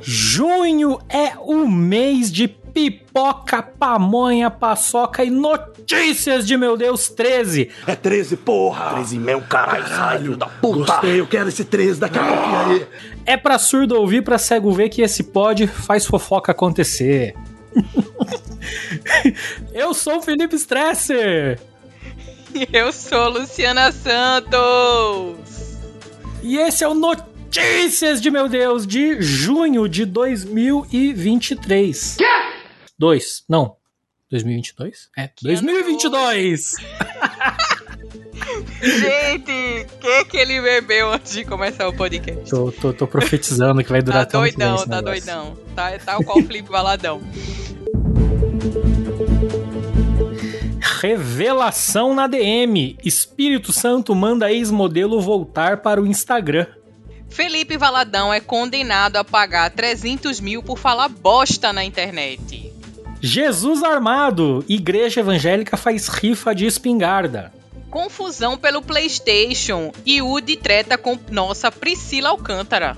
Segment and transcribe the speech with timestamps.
[0.00, 7.70] Junho é o mês de pipoca, pamonha, paçoca e notícias de meu Deus 13.
[7.86, 8.94] É 13, porra!
[8.94, 10.92] 13 meu caralho, Caralho, da puta!
[10.92, 12.86] Gostei, eu quero esse 13 daqui a pouquinho aí.
[13.26, 17.34] É pra surdo ouvir, pra cego ver que esse pod faz fofoca acontecer.
[19.72, 21.60] Eu sou o Felipe Stresser.
[22.72, 25.59] Eu sou Luciana Santos.
[26.42, 32.16] E esse é o Notícias de meu Deus de junho de 2023.
[32.16, 32.24] Quê?
[32.98, 33.76] Dois, não.
[34.30, 35.10] 2022?
[35.16, 36.74] É, 2022.
[38.82, 42.48] Gente, o que que ele bebeu antes de começar o podcast?
[42.48, 45.56] Tô, tô, tô profetizando que vai durar Tá até ano que vem doidão, tá doidão.
[45.74, 47.20] Tá, tá o qual Felipe Valadão.
[51.00, 52.98] Revelação na DM.
[53.02, 56.66] Espírito Santo manda ex-modelo voltar para o Instagram.
[57.30, 62.70] Felipe Valadão é condenado a pagar 300 mil por falar bosta na internet.
[63.18, 64.62] Jesus armado.
[64.68, 67.50] Igreja evangélica faz rifa de espingarda.
[67.88, 69.92] Confusão pelo PlayStation.
[70.04, 72.94] E Udi treta com nossa Priscila Alcântara.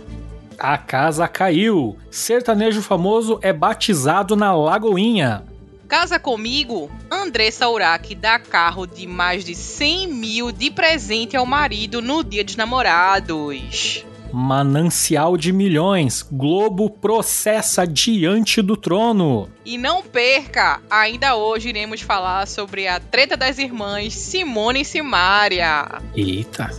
[0.58, 1.96] A casa caiu.
[2.10, 5.51] Sertanejo famoso é batizado na Lagoinha.
[5.92, 12.00] Casa comigo, Andressa Urach dá carro de mais de 100 mil de presente ao marido
[12.00, 14.02] no dia dos namorados.
[14.32, 16.26] Manancial de milhões.
[16.32, 19.50] Globo processa diante do trono.
[19.66, 26.00] E não perca, ainda hoje iremos falar sobre a treta das irmãs Simone e Simária.
[26.16, 26.70] Eita.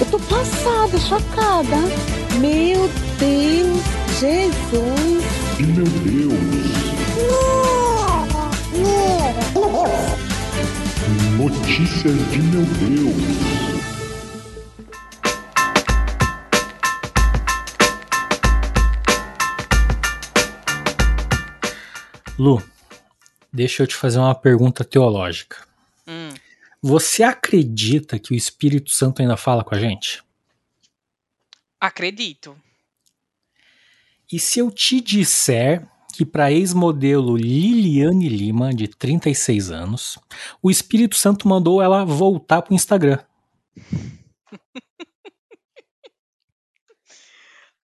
[0.00, 1.76] Eu tô passada, chocada.
[2.40, 5.40] Meu Deus, Jesus.
[5.60, 6.59] Meu Deus,
[11.36, 13.80] notícias de meu Deus.
[22.38, 22.62] Lu,
[23.52, 25.66] deixa eu te fazer uma pergunta teológica.
[26.06, 26.30] Hum,
[26.82, 30.22] Você acredita que o Espírito Santo ainda fala com a gente?
[31.82, 32.54] acredito.
[34.30, 35.86] E se eu te disser
[36.20, 40.18] que para ex-modelo Liliane Lima, de 36 anos,
[40.60, 43.18] o Espírito Santo mandou ela voltar pro Instagram?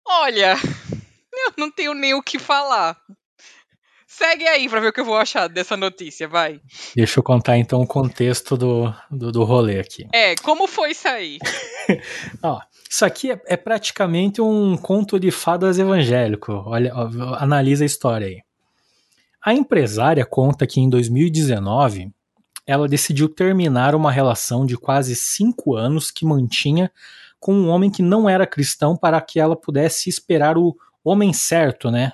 [0.05, 0.57] Olha,
[1.31, 3.01] eu não tenho nem o que falar.
[4.17, 6.61] Segue aí pra ver o que eu vou achar dessa notícia, vai.
[6.95, 10.07] Deixa eu contar então o contexto do, do, do rolê aqui.
[10.13, 11.37] É, como foi isso aí?
[12.41, 16.63] Ó, isso aqui é, é praticamente um conto de fadas evangélico.
[16.65, 18.41] Olha, ó, analisa a história aí.
[19.43, 22.09] A empresária conta que em 2019
[22.65, 26.89] ela decidiu terminar uma relação de quase cinco anos que mantinha
[27.37, 30.73] com um homem que não era cristão para que ela pudesse esperar o
[31.03, 32.13] homem certo, né?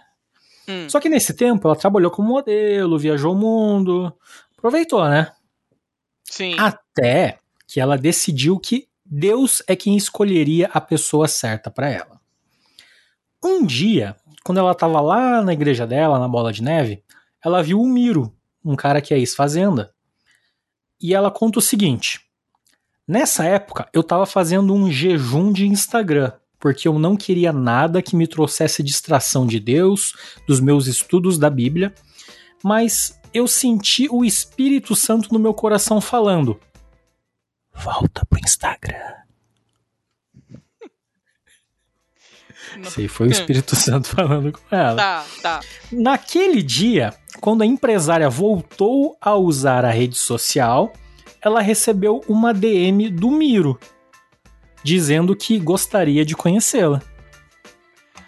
[0.72, 4.14] Hum, Só que nesse tempo ela trabalhou como modelo, viajou o mundo,
[4.58, 5.32] aproveitou, né?
[6.24, 6.56] sim.
[6.58, 12.20] Até que ela decidiu que Deus é quem escolheria a pessoa certa para ela.
[13.44, 17.04] Um dia, quando ela estava lá na igreja dela, na Bola de Neve,
[17.44, 18.34] ela viu o Miro,
[18.64, 19.94] um cara que é ex-fazenda.
[21.02, 22.22] E ela conta o seguinte:
[23.08, 26.32] Nessa época, eu estava fazendo um jejum de Instagram,
[26.62, 30.14] porque eu não queria nada que me trouxesse distração de Deus,
[30.48, 31.94] dos meus estudos da Bíblia,
[32.64, 36.60] mas eu senti o Espírito Santo no meu coração falando:
[37.74, 39.16] Volta pro Instagram.
[42.84, 44.96] Esse aí foi o Espírito Santo falando com ela.
[44.96, 45.62] Tá, tá.
[45.92, 47.12] Naquele dia,
[47.42, 50.94] quando a empresária voltou a usar a rede social,
[51.42, 53.80] ela recebeu uma DM do Miro,
[54.84, 57.02] dizendo que gostaria de conhecê-la.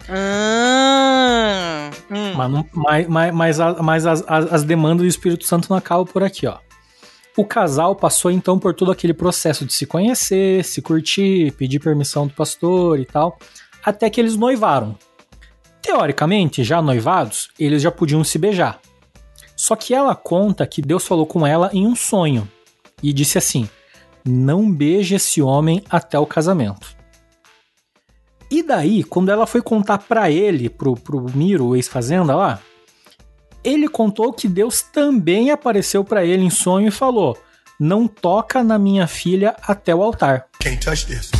[0.10, 2.34] Ah, hum.
[2.36, 5.78] Mas, não- mas, mas, mas a- mas as, as- as demandas do Espírito Santo não
[5.78, 6.58] acabam por aqui, ó.
[7.36, 12.28] O casal passou então por todo aquele processo de se conhecer, se curtir, pedir permissão
[12.28, 13.38] do pastor e tal,
[13.84, 14.96] até que eles noivaram.
[15.82, 18.80] Teoricamente, já noivados, eles já podiam se beijar.
[19.56, 22.48] Só que ela conta que Deus falou com ela em um sonho
[23.02, 23.68] e disse assim:
[24.26, 26.96] Não beije esse homem até o casamento.
[28.50, 32.60] E daí, quando ela foi contar pra ele, pro, pro Miro, o ex-fazenda lá,
[33.64, 37.38] ele contou que Deus também apareceu pra ele em sonho e falou:
[37.80, 40.46] Não toca na minha filha até o altar.
[40.60, 41.32] Can't touch this.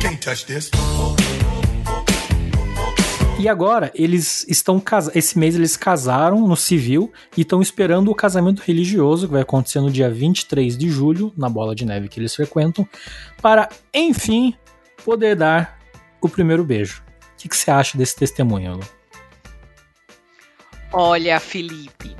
[0.00, 0.70] Can't touch this.
[3.42, 5.16] E agora eles estão casados.
[5.16, 9.80] Esse mês eles casaram no civil e estão esperando o casamento religioso, que vai acontecer
[9.80, 12.88] no dia 23 de julho, na bola de neve que eles frequentam,
[13.40, 14.54] para, enfim,
[15.04, 15.76] poder dar
[16.20, 17.02] o primeiro beijo.
[17.34, 18.88] O que, você acha desse testemunho, Lu?
[20.92, 22.14] Olha, Felipe.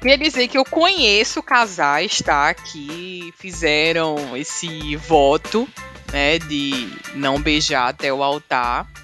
[0.00, 2.54] Queria dizer que eu conheço casais, tá?
[2.54, 5.68] Que fizeram esse voto,
[6.10, 6.38] né?
[6.38, 9.03] De não beijar até o altar.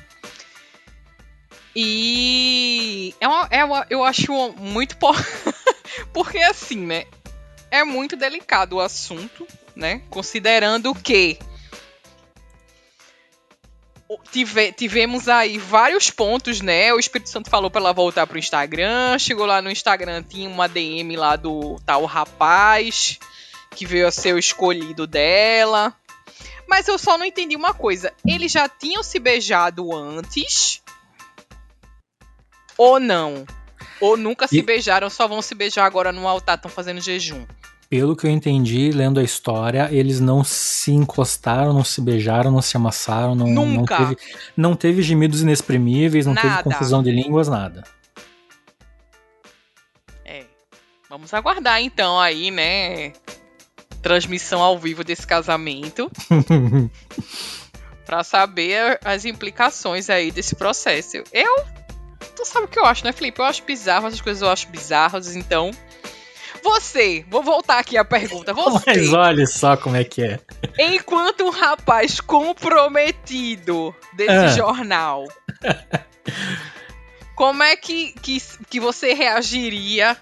[1.74, 4.96] E é uma, é uma, eu acho muito.
[4.96, 5.12] po-
[6.12, 7.04] Porque assim, né?
[7.70, 9.46] É muito delicado o assunto,
[9.76, 10.02] né?
[10.10, 11.38] Considerando que
[14.32, 16.92] tive- tivemos aí vários pontos, né?
[16.92, 19.18] O Espírito Santo falou pra ela voltar pro Instagram.
[19.18, 23.18] Chegou lá no Instagram, tinha uma DM lá do tal rapaz
[23.76, 25.94] que veio a ser o escolhido dela.
[26.66, 28.12] Mas eu só não entendi uma coisa.
[28.26, 30.79] Eles já tinham se beijado antes?
[32.82, 33.44] Ou não?
[34.00, 37.44] Ou nunca se E- beijaram, só vão se beijar agora no altar, estão fazendo jejum.
[37.90, 42.62] Pelo que eu entendi, lendo a história, eles não se encostaram, não se beijaram, não
[42.62, 43.98] se amassaram, não, não Nunca.
[43.98, 44.16] teve,
[44.56, 46.62] não teve gemidos inexprimíveis, não teve Nada.
[46.62, 47.84] confusão de línguas, nada.
[50.24, 50.44] É.
[51.08, 53.12] Vamos aguardar então aí, né?
[54.00, 56.10] Transmissão ao vivo desse casamento
[58.06, 61.18] pra saber as implicações aí desse processo.
[61.32, 61.54] Eu,
[62.36, 63.40] tu sabe o que eu acho, né, Felipe?
[63.40, 65.70] Eu acho bizarro, essas coisas eu acho bizarras, então.
[66.62, 68.52] Você, vou voltar aqui à pergunta.
[68.54, 70.38] Você, Mas olha só como é que é.
[70.78, 74.48] enquanto um rapaz comprometido desse Ah.
[74.48, 75.24] jornal,
[77.34, 80.16] como é que, que, que você reagiria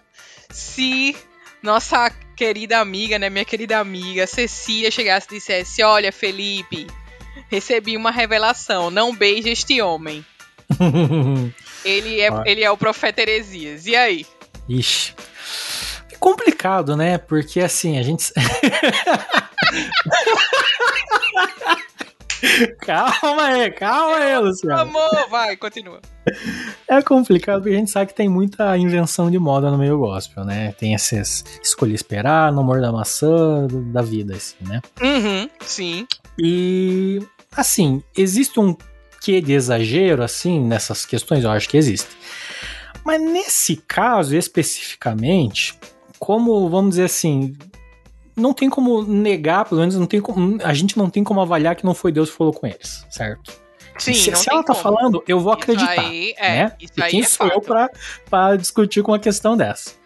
[0.50, 1.16] se
[1.60, 6.86] nossa querida amiga, né, minha querida amiga Cecília chegasse e dissesse: Olha, Felipe,
[7.50, 10.24] recebi uma revelação, não beije este homem.
[11.88, 12.42] Ele é, Ah.
[12.46, 13.86] ele é o profeta Heresias.
[13.86, 14.26] E aí?
[14.68, 15.14] Ixi.
[16.12, 17.18] É complicado, né?
[17.18, 18.32] Porque assim, a gente.
[22.80, 24.80] calma aí, calma aí, Luciano.
[24.82, 26.00] Amor, vai, continua.
[26.86, 30.44] É complicado porque a gente sabe que tem muita invenção de moda no meio gospel,
[30.44, 30.72] né?
[30.78, 34.80] Tem essas escolher esperar, no amor da maçã da vida, assim, né?
[35.00, 36.06] Uhum, sim.
[36.38, 37.20] E
[37.56, 38.76] assim, existe um
[39.20, 41.44] quê de exagero assim nessas questões?
[41.44, 42.08] Eu acho que existe.
[43.04, 45.78] Mas nesse caso especificamente,
[46.18, 47.56] como vamos dizer assim,
[48.36, 51.74] não tem como negar, pelo menos não tem como, a gente não tem como avaliar
[51.74, 53.52] que não foi Deus que falou com eles, certo?
[53.98, 54.82] Sim, se se ela tá como.
[54.82, 56.72] falando, eu vou Isso acreditar aí, é, né?
[56.80, 57.66] Isso e quem é sou eu fato.
[57.66, 57.90] pra,
[58.30, 59.97] pra discutir com uma questão dessa?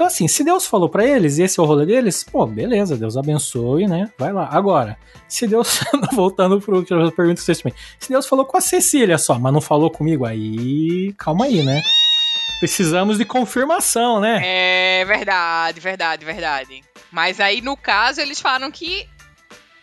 [0.00, 2.96] Então, assim, se Deus falou pra eles e esse é o rolê deles, pô, beleza,
[2.96, 4.10] Deus abençoe, né?
[4.16, 4.48] Vai lá.
[4.50, 4.96] Agora,
[5.28, 5.80] se Deus.
[6.14, 7.76] voltando pro que eu pergunto vocês também.
[7.98, 11.12] Se Deus falou com a Cecília só, mas não falou comigo, aí.
[11.18, 11.82] Calma aí, né?
[12.60, 14.40] Precisamos de confirmação, né?
[14.42, 16.82] É verdade, verdade, verdade.
[17.12, 19.06] Mas aí, no caso, eles falaram que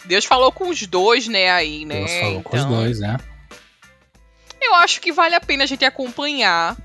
[0.06, 2.00] Deus falou com os dois, né, aí, né?
[2.00, 3.18] Deus falou com os Então, dois, né?
[4.60, 6.75] Eu acho que vale a pena a gente acompanhar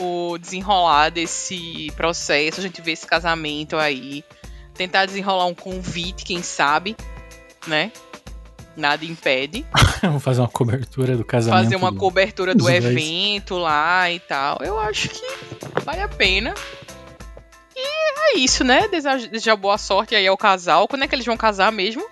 [0.00, 4.24] o desenrolar desse processo, a gente ver esse casamento aí,
[4.74, 6.96] tentar desenrolar um convite, quem sabe,
[7.66, 7.92] né?
[8.76, 9.66] Nada impede.
[10.00, 11.64] Vamos fazer uma cobertura do casamento.
[11.64, 12.82] Fazer uma do- cobertura do dois.
[12.84, 14.58] evento lá e tal.
[14.62, 15.20] Eu acho que
[15.84, 16.54] vale a pena.
[17.76, 18.88] E é isso, né?
[18.88, 20.86] Desejar boa sorte aí ao casal.
[20.88, 22.02] Quando é que eles vão casar mesmo?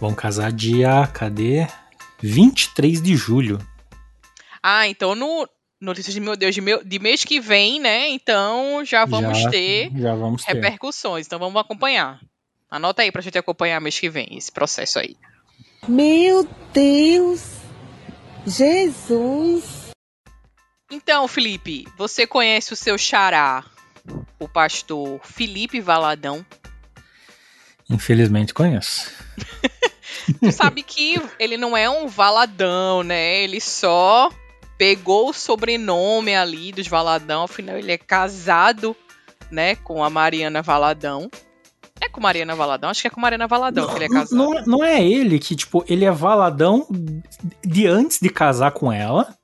[0.00, 1.06] Vão casar dia.
[1.12, 1.66] Cadê?
[2.20, 3.58] 23 de julho.
[4.62, 5.46] Ah, então no
[5.80, 8.08] Notícias de Meu Deus, de, meu, de mês que vem, né?
[8.08, 10.54] Então já vamos Já- ter Já vamos ter.
[10.54, 11.26] repercussões.
[11.26, 12.18] Então vamos acompanhar.
[12.70, 15.16] Anota aí pra gente acompanhar mês que vem esse processo aí.
[15.86, 17.42] Meu Deus!
[18.46, 19.90] Jesus!
[20.90, 23.64] Então, Felipe, você conhece o seu xará,
[24.38, 26.44] o pastor Felipe Valadão?
[27.90, 29.10] Infelizmente conheço.
[30.40, 33.42] Tu sabe que ele não é um Valadão, né?
[33.42, 34.28] Ele só
[34.78, 38.96] pegou o sobrenome ali dos Valadão, afinal ele é casado,
[39.50, 41.30] né, com a Mariana Valadão.
[42.00, 42.90] É com Mariana Valadão?
[42.90, 44.36] Acho que é com Mariana Valadão que ele é casado.
[44.36, 46.86] Não, não é ele que, tipo, ele é valadão
[47.64, 49.34] de antes de casar com ela,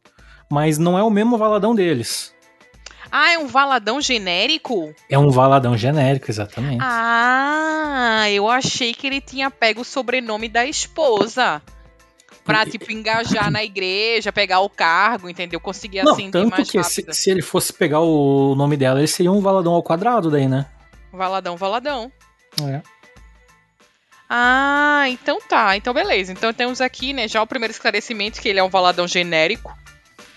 [0.51, 2.35] mas não é o mesmo valadão deles.
[3.15, 4.95] Ah, é um Valadão genérico?
[5.09, 6.79] É um valadão genérico, exatamente.
[6.81, 11.61] Ah, eu achei que ele tinha pego o sobrenome da esposa.
[12.45, 15.61] Pra, tipo, engajar na igreja, pegar o cargo, entendeu?
[15.61, 19.07] Conseguir não, ascender tanto mais que se, se ele fosse pegar o nome dela, ele
[19.07, 20.67] seria um valadão ao quadrado daí, né?
[21.13, 22.11] Valadão, Valadão.
[22.63, 22.83] É.
[24.35, 25.77] Ah, então tá.
[25.77, 26.33] Então beleza.
[26.33, 29.77] Então temos aqui, né, já o primeiro esclarecimento que ele é um valadão genérico,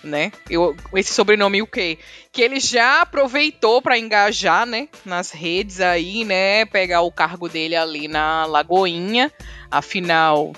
[0.04, 0.30] né?
[0.50, 1.98] Eu, esse sobrenome o quê?
[2.30, 7.74] Que ele já aproveitou para engajar, né, nas redes aí, né, pegar o cargo dele
[7.74, 9.32] ali na Lagoinha.
[9.70, 10.52] Afinal,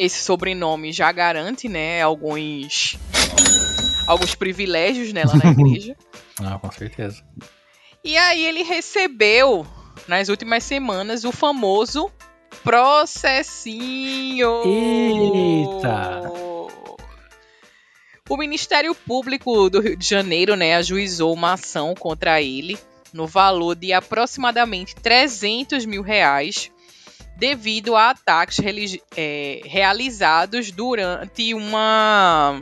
[0.00, 2.98] esse sobrenome já garante, né, alguns
[4.06, 5.94] alguns privilégios nela na igreja.
[6.42, 7.22] Ah, com certeza.
[8.02, 9.66] E aí ele recebeu
[10.08, 12.10] nas últimas semanas o famoso
[12.64, 14.48] processinho.
[14.64, 16.22] Eita!
[18.26, 22.78] O Ministério Público do Rio de Janeiro, né, ajuizou uma ação contra ele
[23.12, 26.70] no valor de aproximadamente 300 mil reais
[27.40, 28.60] devido a ataques
[29.16, 32.60] é, realizados durante uma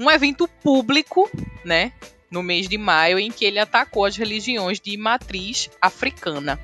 [0.00, 1.30] um evento público,
[1.62, 1.92] né,
[2.30, 6.58] no mês de maio, em que ele atacou as religiões de matriz africana.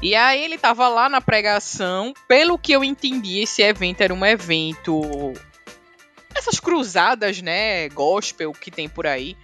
[0.00, 4.24] E aí ele tava lá na pregação, pelo que eu entendi, esse evento era um
[4.24, 5.34] evento
[6.34, 9.36] essas cruzadas, né, gospel que tem por aí.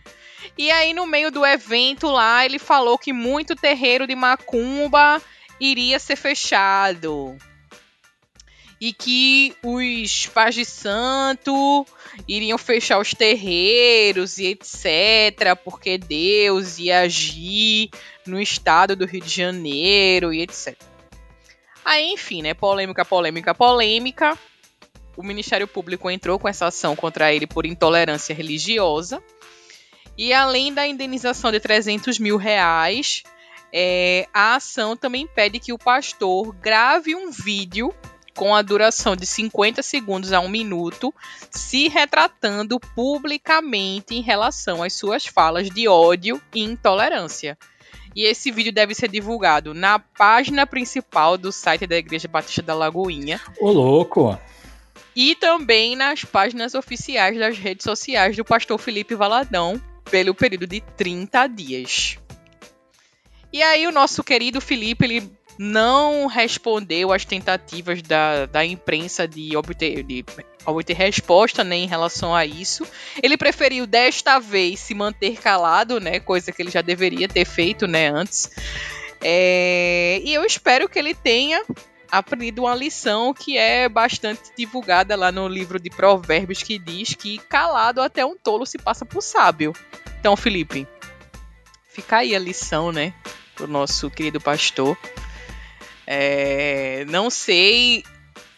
[0.56, 5.20] E aí no meio do evento lá, ele falou que muito terreiro de macumba
[5.70, 7.36] iria ser fechado.
[8.80, 11.86] E que os pais de santo
[12.28, 17.88] iriam fechar os terreiros e etc, porque Deus ia agir
[18.26, 20.76] no estado do Rio de Janeiro e etc.
[21.84, 24.38] Aí, enfim, né, polêmica, polêmica, polêmica.
[25.16, 29.22] O Ministério Público entrou com essa ação contra ele por intolerância religiosa.
[30.16, 33.22] E além da indenização de 300 mil reais,
[33.76, 37.92] é, a ação também pede que o pastor grave um vídeo
[38.36, 41.12] com a duração de 50 segundos a um minuto,
[41.50, 47.58] se retratando publicamente em relação às suas falas de ódio e intolerância.
[48.14, 52.74] E esse vídeo deve ser divulgado na página principal do site da Igreja Batista da
[52.74, 54.38] Lagoinha Ô, louco!
[55.16, 60.80] e também nas páginas oficiais das redes sociais do pastor Felipe Valadão pelo período de
[60.80, 62.18] 30 dias.
[63.54, 69.56] E aí o nosso querido Felipe, ele não respondeu às tentativas da, da imprensa de
[69.56, 70.24] obter, de
[70.66, 72.84] obter resposta né, em relação a isso.
[73.22, 77.86] Ele preferiu desta vez se manter calado, né, coisa que ele já deveria ter feito
[77.86, 78.50] né, antes.
[79.22, 81.62] É, e eu espero que ele tenha
[82.10, 87.38] aprendido uma lição que é bastante divulgada lá no livro de Provérbios que diz que
[87.38, 89.72] calado até um tolo se passa por sábio.
[90.18, 90.88] Então, Felipe,
[91.88, 93.14] fica aí a lição, né,
[93.54, 94.96] pro nosso querido pastor.
[96.06, 98.04] É, não sei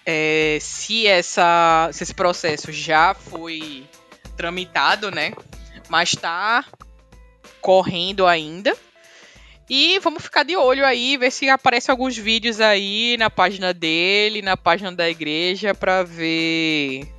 [0.04, 3.84] é, se, essa, se esse processo já foi
[4.36, 5.32] tramitado, né,
[5.88, 6.64] mas tá
[7.60, 8.76] correndo ainda.
[9.68, 14.40] E vamos ficar de olho aí, ver se aparecem alguns vídeos aí na página dele,
[14.40, 17.12] na página da igreja, para ver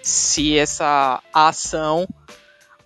[0.00, 2.06] se essa ação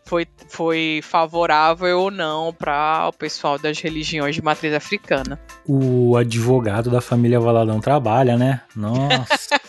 [0.09, 5.39] foi, foi favorável ou não para o pessoal das religiões de matriz africana.
[5.67, 8.63] O advogado da família Valadão trabalha, né?
[8.75, 9.61] Nossa.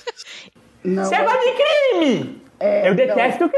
[0.82, 1.52] Não, Você gosta de
[2.00, 2.42] crime!
[2.58, 3.52] é, Eu detesto não,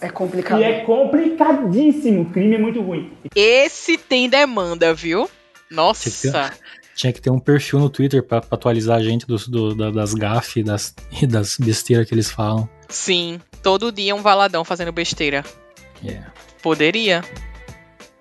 [0.00, 0.58] é complicado.
[0.58, 2.24] E é complicadíssimo.
[2.30, 3.12] Crime é muito ruim.
[3.34, 5.28] Esse tem demanda, viu?
[5.70, 6.50] Nossa.
[6.94, 9.90] Tinha que ter um perfil no Twitter pra, pra atualizar a gente dos, do, da-
[9.90, 12.66] das gafes das, e das besteiras que eles falam.
[12.88, 15.44] Sim, todo dia um valadão fazendo besteira.
[16.02, 16.32] Yeah.
[16.62, 17.22] Poderia.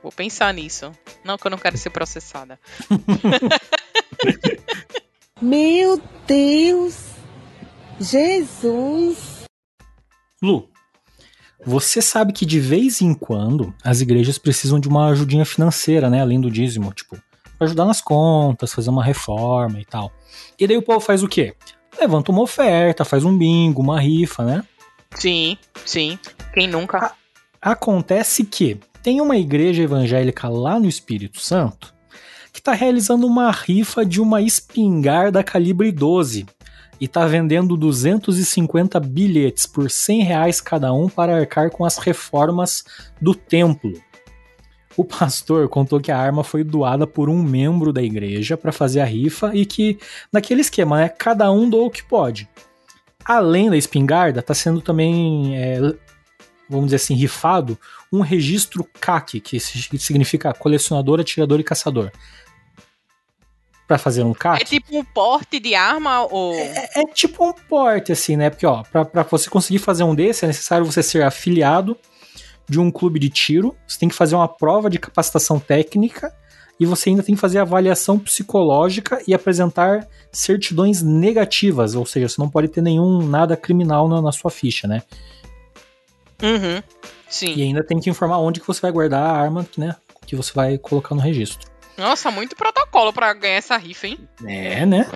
[0.02, 0.92] Vou pensar nisso.
[1.24, 2.60] Não que eu não quero ser processada.
[5.42, 7.16] Meu Deus!
[8.00, 9.46] Jesus!
[10.42, 10.70] Lu,
[11.66, 16.22] você sabe que de vez em quando as igrejas precisam de uma ajudinha financeira, né?
[16.22, 17.18] Além do dízimo, tipo,
[17.58, 20.12] pra ajudar nas contas, fazer uma reforma e tal.
[20.60, 21.56] E daí o povo faz o quê?
[22.00, 24.64] Levanta uma oferta, faz um bingo, uma rifa, né?
[25.16, 26.20] Sim, sim.
[26.54, 27.14] Quem nunca?
[27.66, 31.96] Acontece que tem uma igreja evangélica lá no Espírito Santo
[32.54, 36.46] que está realizando uma rifa de uma espingarda calibre 12
[37.02, 42.84] e está vendendo 250 bilhetes por 100 reais cada um para arcar com as reformas
[43.20, 43.94] do templo.
[44.96, 49.02] O pastor contou que a arma foi doada por um membro da igreja para fazer
[49.02, 49.98] a rifa e que,
[50.32, 52.48] naquele esquema, né, cada um doa o que pode.
[53.26, 55.80] Além da espingarda, está sendo também é,
[56.70, 57.78] vamos dizer assim, rifado,
[58.12, 62.12] um registro CAC, que significa colecionador, atirador e caçador.
[63.88, 64.62] Para fazer um CAC.
[64.62, 66.54] É tipo um porte de arma ou.
[66.56, 68.50] É, é tipo um porte, assim, né?
[68.50, 71.96] Porque, ó, pra você conseguir fazer um desse, é necessário você ser afiliado
[72.68, 76.34] de um clube de tiro, você tem que fazer uma prova de capacitação técnica
[76.80, 82.42] e você ainda tem que fazer avaliação psicológica e apresentar certidões negativas, ou seja, você
[82.42, 85.02] não pode ter nenhum nada criminal na, na sua ficha, né?
[86.42, 86.78] Uhum.
[86.80, 86.84] E
[87.28, 87.62] Sim.
[87.62, 89.96] ainda tem que informar onde que você vai guardar a arma, né?
[90.26, 91.68] Que você vai colocar no registro.
[91.98, 94.20] Nossa, muito protocolo pra ganhar essa rifa, hein?
[94.46, 95.10] É, né?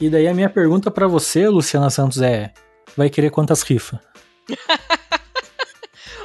[0.00, 2.52] E daí a minha pergunta pra você, Luciana Santos, é:
[2.96, 3.98] vai querer quantas rifas?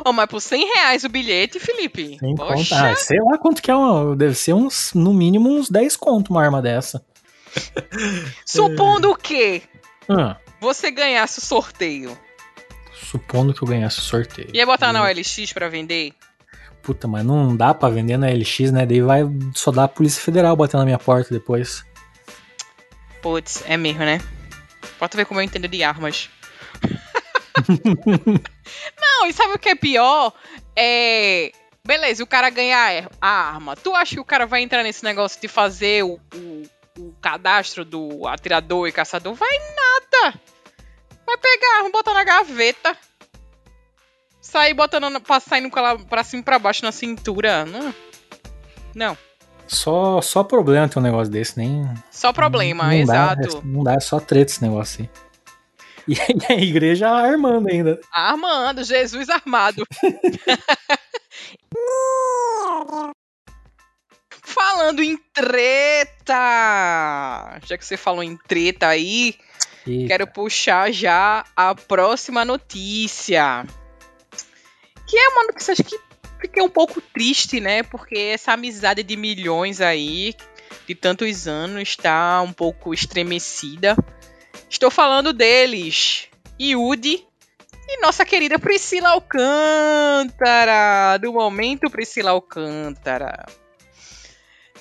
[0.06, 2.18] Ô, mas por 100 reais o bilhete, Felipe.
[2.20, 2.54] Sem Poxa.
[2.76, 2.92] conta.
[2.92, 4.16] Ah, sei lá quanto que é uma.
[4.16, 7.04] Deve ser uns, no mínimo, uns 10 conto uma arma dessa.
[8.46, 9.64] Supondo que
[10.08, 12.16] Ah, você ganhasse o sorteio.
[13.06, 14.50] Supondo que eu ganhasse o sorteio.
[14.54, 16.14] Ia botar na OLX pra vender?
[16.82, 18.86] Puta, mas não dá pra vender na LX, né?
[18.86, 19.24] Daí vai
[19.56, 21.84] só dar a Polícia Federal bater na minha porta depois.
[23.24, 24.22] Putz, é mesmo, né?
[25.00, 26.30] Pode ver como eu entendo de armas.
[29.02, 30.32] Não, e sabe o que é pior?
[30.76, 31.52] É.
[31.86, 33.76] Beleza, o cara ganha a arma.
[33.76, 36.64] Tu acha que o cara vai entrar nesse negócio de fazer o, o,
[37.00, 39.34] o cadastro do atirador e caçador?
[39.34, 40.40] Vai nada!
[41.26, 42.98] Vai pegar arma, botar na gaveta.
[44.42, 45.08] Sair botando,
[45.42, 47.66] saindo com ela pra cima e pra baixo na cintura.
[47.66, 47.94] Não.
[48.94, 49.18] Não.
[49.68, 51.84] Só, só problema ter um negócio desse, nem.
[52.12, 53.56] Só problema, não exato.
[53.56, 55.10] Dá, não dá, é só treta esse negócio aí.
[56.08, 56.16] E
[56.54, 58.00] a igreja armando ainda.
[58.12, 59.84] Armando, Jesus armado.
[64.44, 66.36] Falando em treta!
[67.66, 69.36] Já que você falou em treta aí,
[69.86, 73.66] E quero puxar já a próxima notícia.
[75.08, 76.00] Que é uma notícia acho que
[76.40, 77.84] fiquei um pouco triste, né?
[77.84, 80.34] Porque essa amizade de milhões aí,
[80.88, 83.96] de tantos anos, está um pouco estremecida.
[84.70, 86.28] Estou falando deles,
[86.60, 87.24] Yudi
[87.88, 93.46] e nossa querida Priscila Alcântara, do momento Priscila Alcântara.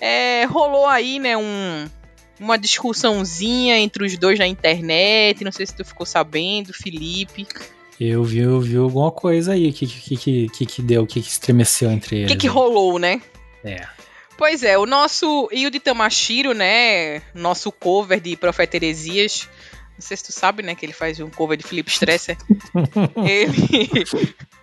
[0.00, 1.86] É, rolou aí, né, um,
[2.44, 7.46] uma discussãozinha entre os dois na internet, não sei se tu ficou sabendo, Felipe.
[7.98, 9.70] eu vi, eu vi alguma coisa aí.
[9.70, 11.02] O que, que, que, que, que deu?
[11.02, 12.32] O que, que estremeceu entre O eles?
[12.32, 13.20] que que rolou, né?
[13.64, 13.86] É.
[14.36, 19.48] Pois é, o nosso Yudi Tamashiro, né, nosso cover de Profeta Heresias,
[19.94, 22.36] não sei se tu sabe, né, que ele faz um cover de Felipe Stresser,
[23.24, 24.04] ele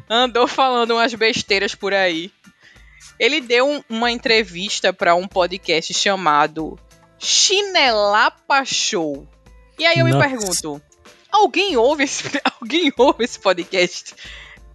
[0.10, 2.30] andou falando umas besteiras por aí.
[3.18, 6.78] Ele deu um- uma entrevista para um podcast chamado
[7.22, 9.28] Chinelapa Show.
[9.78, 10.28] E aí eu me Nossa.
[10.28, 10.82] pergunto,
[11.32, 12.24] alguém ouve esse,
[12.60, 14.16] alguém ouve esse podcast?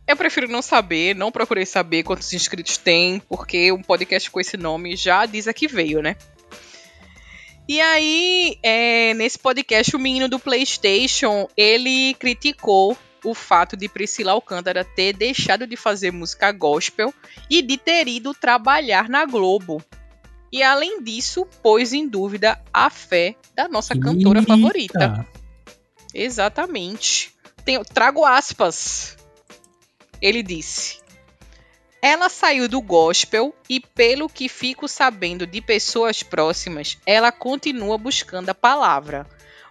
[0.06, 4.56] Eu prefiro não saber, não procurei saber quantos inscritos tem, porque um podcast com esse
[4.56, 6.14] nome já diz a que veio, né?
[7.68, 14.30] E aí, é, nesse podcast, o menino do PlayStation ele criticou o fato de Priscila
[14.30, 17.12] Alcântara ter deixado de fazer música gospel
[17.50, 19.82] e de ter ido trabalhar na Globo.
[20.56, 24.56] E além disso, pôs em dúvida a fé da nossa cantora Eita.
[24.56, 25.26] favorita.
[26.14, 27.34] Exatamente.
[27.62, 29.18] Tenho, trago aspas.
[30.18, 30.98] Ele disse:
[32.00, 38.48] Ela saiu do gospel e, pelo que fico sabendo de pessoas próximas, ela continua buscando
[38.48, 39.26] a palavra,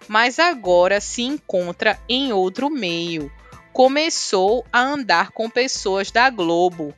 [0.06, 3.28] mas agora se encontra em outro meio.
[3.72, 6.94] Começou a andar com pessoas da Globo.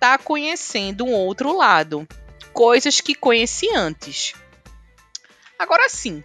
[0.00, 2.04] Tá conhecendo um outro lado.
[2.58, 4.34] Coisas que conheci antes.
[5.56, 6.24] Agora sim.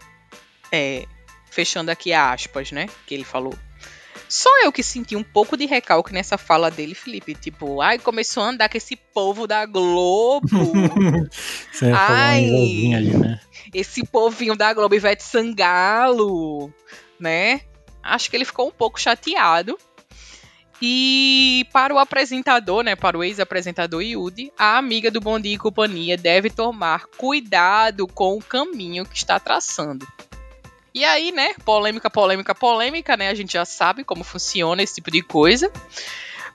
[0.71, 1.05] É,
[1.51, 2.87] fechando aqui aspas, né?
[3.05, 3.53] Que ele falou.
[4.27, 7.35] Só eu que senti um pouco de recalque nessa fala dele, Felipe.
[7.35, 10.47] Tipo, ai, começou a andar com esse povo da Globo.
[11.71, 12.45] Você Ai.
[12.45, 13.39] um ali, né?
[13.71, 16.73] esse povinho da Globo Ivete Sangalo,
[17.19, 17.61] né?
[18.01, 19.77] Acho que ele ficou um pouco chateado.
[20.85, 25.57] E para o apresentador, né, para o ex-apresentador Yudi, a amiga do Bom Dia e
[25.57, 30.05] Companhia deve tomar cuidado com o caminho que está traçando.
[30.93, 35.09] E aí, né, polêmica, polêmica, polêmica, né, a gente já sabe como funciona esse tipo
[35.09, 35.71] de coisa.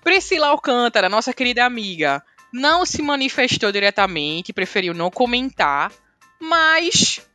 [0.05, 5.91] Priscila Alcântara, nossa querida amiga, não se manifestou diretamente, preferiu não comentar,
[6.39, 7.27] mas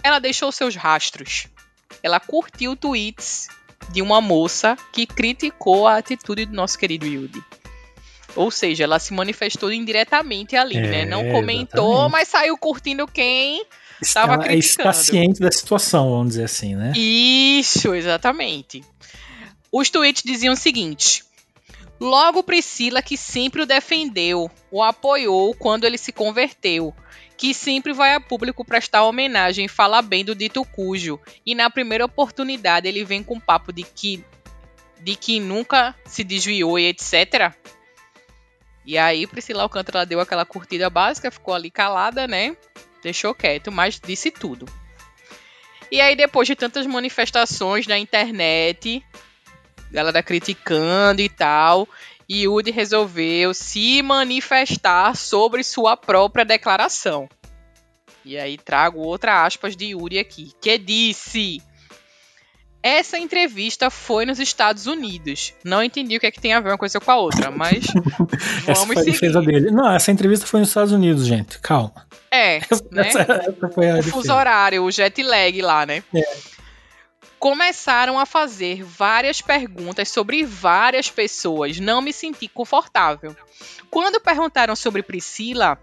[0.00, 1.48] ela deixou seus rastros.
[2.04, 3.48] Ela curtiu tweets
[3.90, 7.42] de uma moça que criticou a atitude do nosso querido Yudi.
[8.34, 11.04] Ou seja, ela se manifestou indiretamente ali, É, né?
[11.06, 12.12] Não comentou, exatamente.
[12.12, 13.64] mas saiu curtindo quem
[14.12, 14.90] Tava Ela criticando.
[14.90, 16.92] está ciente da situação, vamos dizer assim, né?
[16.94, 18.84] Isso, exatamente.
[19.72, 21.24] Os tweets diziam o seguinte:
[21.98, 26.94] Logo Priscila, que sempre o defendeu, o apoiou quando ele se converteu,
[27.36, 31.68] que sempre vai a público prestar homenagem e falar bem do dito cujo, e na
[31.68, 34.24] primeira oportunidade ele vem com papo de que
[34.98, 37.52] de que nunca se desviou e etc.
[38.84, 42.56] E aí Priscila Alcântara deu aquela curtida básica, ficou ali calada, né?
[43.02, 44.66] Deixou quieto, mas disse tudo.
[45.90, 49.04] E aí, depois de tantas manifestações na internet,
[49.90, 51.88] galera criticando e tal,
[52.30, 57.28] Yudi resolveu se manifestar sobre sua própria declaração.
[58.24, 61.62] E aí trago outra aspas de Yuri aqui, que disse:
[62.82, 65.54] Essa entrevista foi nos Estados Unidos.
[65.64, 67.84] Não entendi o que é que tem a ver uma coisa com a outra, mas
[68.66, 69.52] Essa vamos foi a defesa seguir.
[69.52, 69.70] dele.
[69.70, 71.60] Não, essa entrevista foi nos Estados Unidos, gente.
[71.60, 72.04] Calma.
[72.28, 72.58] É,
[72.90, 73.06] né?
[73.06, 76.02] Essa, essa o fuso horário, o jet lag lá, né?
[76.12, 76.55] É.
[77.38, 81.78] Começaram a fazer várias perguntas sobre várias pessoas.
[81.78, 83.36] Não me senti confortável.
[83.90, 85.78] Quando perguntaram sobre Priscila,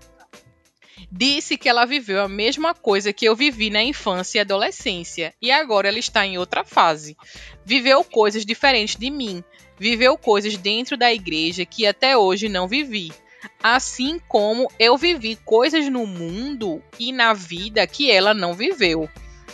[1.11, 5.33] disse que ela viveu a mesma coisa que eu vivi na infância e adolescência.
[5.41, 7.15] E agora ela está em outra fase.
[7.63, 9.43] Viveu coisas diferentes de mim.
[9.77, 13.13] Viveu coisas dentro da igreja que até hoje não vivi.
[13.61, 19.09] Assim como eu vivi coisas no mundo e na vida que ela não viveu.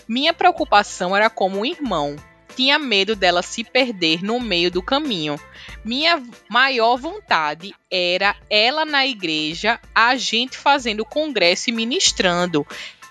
[0.09, 2.15] Minha preocupação era como um irmão.
[2.55, 5.39] Tinha medo dela se perder no meio do caminho.
[5.85, 12.65] Minha maior vontade era ela na igreja, a gente fazendo congresso e ministrando,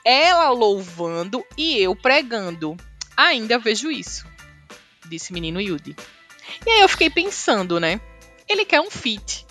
[0.05, 2.77] ela louvando e eu pregando.
[3.17, 4.27] Ainda vejo isso,
[5.09, 5.95] disse menino Yudi.
[6.67, 8.01] E aí eu fiquei pensando, né?
[8.49, 9.47] Ele quer um feat,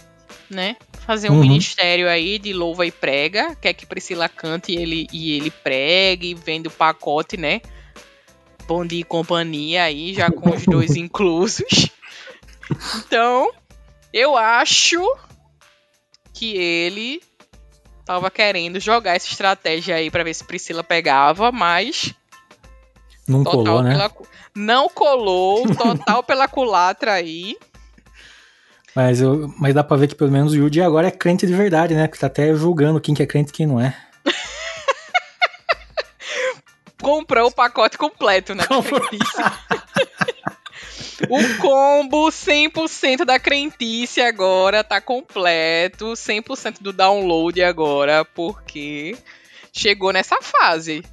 [0.50, 0.76] né?
[1.08, 1.40] Fazer um Uhum.
[1.40, 6.36] ministério aí de louva e prega, quer que Priscila cante e ele, e ele pregue,
[6.36, 7.62] vende o pacote, né?
[8.68, 11.90] Bom dia e companhia aí, já com os dois inclusos.
[12.98, 13.50] Então,
[14.14, 15.02] eu acho
[16.34, 17.22] que ele
[18.06, 22.14] tava querendo jogar essa estratégia aí pra ver se Priscila pegava, mas
[23.26, 23.92] Não colou, né?
[23.92, 24.12] pela
[24.54, 27.56] não colou, total pela culatra aí.
[28.98, 31.54] Mas, eu, mas dá pra ver que pelo menos o Yuji agora é crente de
[31.54, 32.08] verdade, né?
[32.08, 33.96] Porque tá até julgando quem que é crente e quem não é.
[37.00, 38.64] Comprou o pacote completo, né?
[41.30, 49.18] O combo 100% da crentice agora tá completo, 100% do download agora, porque
[49.74, 51.04] chegou nessa fase.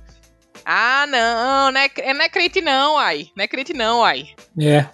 [0.64, 3.30] Ah, não, não é, não é crente não, ai.
[3.34, 4.28] Não é crente não, ai.
[4.60, 4.86] É.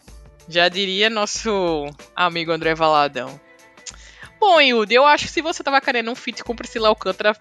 [0.50, 3.40] Já diria nosso amigo André Valadão.
[4.40, 7.36] Bom, Yudi, eu acho que se você tava querendo um feat com Priscila Alcântara,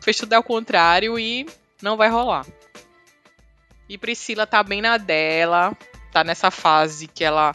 [0.00, 1.46] fez tudo ao contrário e
[1.82, 2.46] não vai rolar.
[3.86, 5.76] E Priscila tá bem na dela,
[6.10, 7.54] tá nessa fase que ela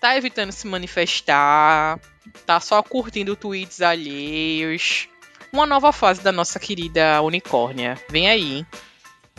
[0.00, 2.00] tá evitando se manifestar,
[2.44, 5.08] tá só curtindo tweets alheios.
[5.52, 7.96] Uma nova fase da nossa querida unicórnia.
[8.08, 8.66] Vem aí, hein?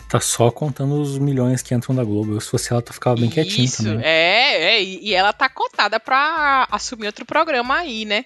[0.08, 2.32] Tá só contando os milhões que entram da Globo.
[2.32, 4.02] Eu, se fosse ela, tu ficava bem quietinho Isso, também.
[4.02, 8.24] é, é, e e ela tá cotada pra assumir outro programa aí, né?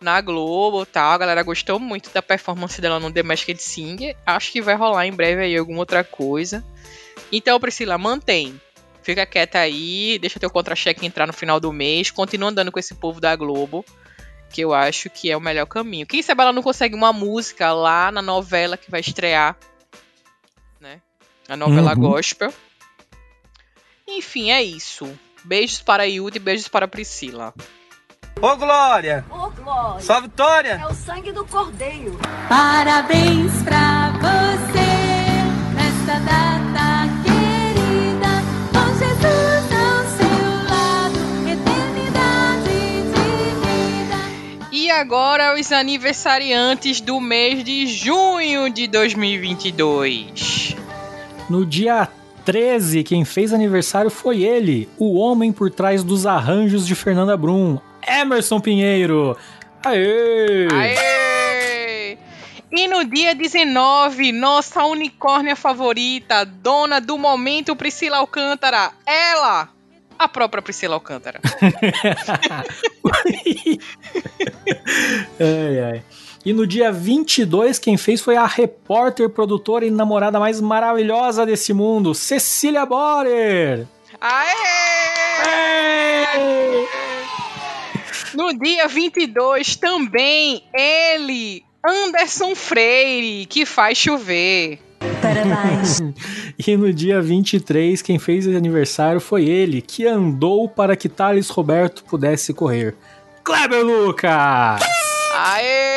[0.00, 1.12] Na Globo e tal.
[1.12, 4.16] A galera gostou muito da performance dela no The Masked Singer.
[4.26, 6.64] Acho que vai rolar em breve aí alguma outra coisa.
[7.30, 8.60] Então, Priscila, mantém.
[9.02, 12.10] Fica quieta aí, deixa teu contra-cheque entrar no final do mês.
[12.10, 13.84] Continua andando com esse povo da Globo.
[14.50, 16.06] Que eu acho que é o melhor caminho.
[16.06, 19.56] Quem sabe ela não consegue uma música lá na novela que vai estrear.
[21.50, 22.00] A novela Uhum.
[22.00, 22.52] gospel.
[24.08, 25.06] Enfim, é isso.
[25.44, 27.52] Beijos para Yudi e beijos para Priscila.
[28.40, 29.24] Ô Glória!
[29.30, 30.80] Ô, Glória, Só Vitória!
[30.80, 32.18] é o sangue do cordeiro.
[32.48, 34.86] Parabéns pra você
[35.74, 38.32] nesta data querida,
[38.72, 41.18] com Jesus ao seu lado,
[41.50, 42.78] eternidade
[43.12, 44.18] de vida.
[44.72, 50.76] E agora os aniversariantes do mês de junho de 2022.
[51.50, 52.08] No dia
[52.44, 57.76] 13, quem fez aniversário foi ele, o homem por trás dos arranjos de Fernanda Brum,
[58.06, 59.36] Emerson Pinheiro.
[59.84, 60.68] Aê!
[60.72, 62.18] Aê!
[62.70, 69.68] E no dia 19, nossa unicórnia favorita, dona do momento Priscila Alcântara, ela,
[70.16, 71.40] a própria Priscila Alcântara.
[75.40, 76.04] ai, ai.
[76.44, 81.74] E no dia 22, quem fez foi a repórter, produtora e namorada mais maravilhosa desse
[81.74, 83.86] mundo, Cecília Borer.
[84.18, 84.50] Aê!
[88.34, 94.78] No dia 22 também ele, Anderson Freire, que faz chover.
[95.20, 96.00] Parabéns.
[96.66, 102.04] E no dia 23, quem fez aniversário foi ele, que andou para que Thales Roberto
[102.04, 102.94] pudesse correr.
[103.42, 104.82] Kleber Lucas!
[105.34, 105.89] Aê!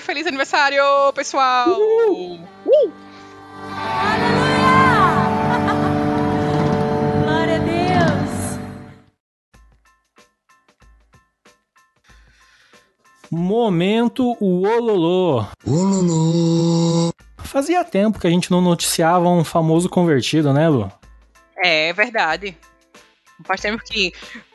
[0.00, 0.82] Feliz aniversário,
[1.14, 1.66] pessoal!
[7.22, 8.58] Glória a Deus.
[13.30, 15.44] Momento o Ololô.
[17.38, 20.90] Fazia tempo que a gente não noticiava um famoso convertido, né, Lu?
[21.56, 22.56] É verdade.
[23.44, 24.12] Faz tempo que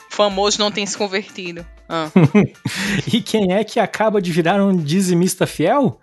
[0.10, 1.66] famoso não tem se convertido.
[1.90, 2.10] Ah.
[3.12, 6.00] E quem é que acaba de virar um dizimista fiel?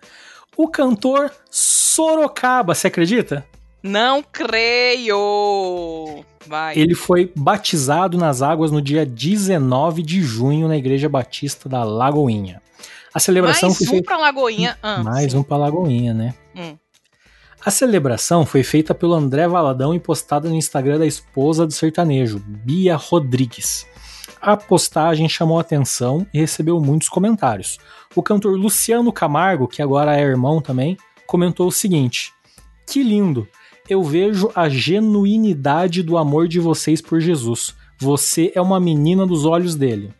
[0.56, 3.46] O cantor Sorocaba, você acredita?
[3.82, 6.24] Não creio!
[6.46, 6.76] Vai.
[6.78, 12.60] Ele foi batizado nas águas no dia 19 de junho na Igreja Batista da Lagoinha.
[13.12, 14.06] A celebração Mais foi um feita.
[14.06, 14.78] pra Lagoinha.
[14.82, 15.38] Ah, Mais sim.
[15.38, 16.34] um pra Lagoinha, né?
[16.54, 16.76] Hum.
[17.64, 22.40] A celebração foi feita pelo André Valadão e postada no Instagram da esposa do sertanejo,
[22.46, 23.86] Bia Rodrigues.
[24.40, 27.78] A postagem chamou atenção e recebeu muitos comentários.
[28.14, 30.96] O cantor Luciano Camargo, que agora é irmão também,
[31.26, 32.32] comentou o seguinte:
[32.86, 33.46] Que lindo!
[33.88, 37.74] Eu vejo a genuinidade do amor de vocês por Jesus.
[37.98, 40.12] Você é uma menina dos olhos dele.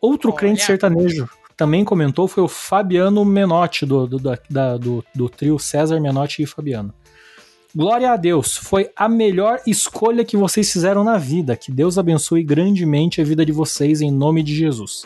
[0.00, 0.38] Outro Olha.
[0.38, 6.00] crente sertanejo também comentou foi o Fabiano Menotti, do, do, da- do, do trio César
[6.00, 6.94] Menotti e Fabiano.
[7.74, 11.56] Glória a Deus, foi a melhor escolha que vocês fizeram na vida.
[11.56, 15.04] Que Deus abençoe grandemente a vida de vocês em nome de Jesus.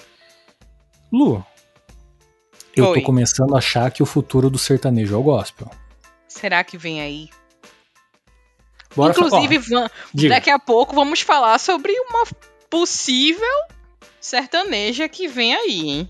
[1.12, 1.44] Lu,
[2.74, 3.00] eu Oi.
[3.00, 5.70] tô começando a achar que o futuro do sertanejo é o gospel.
[6.26, 7.28] Será que vem aí?
[8.96, 9.58] Bora Inclusive,
[10.14, 10.34] diga.
[10.34, 12.24] daqui a pouco vamos falar sobre uma
[12.70, 13.46] possível
[14.20, 16.08] sertaneja que vem aí, hein?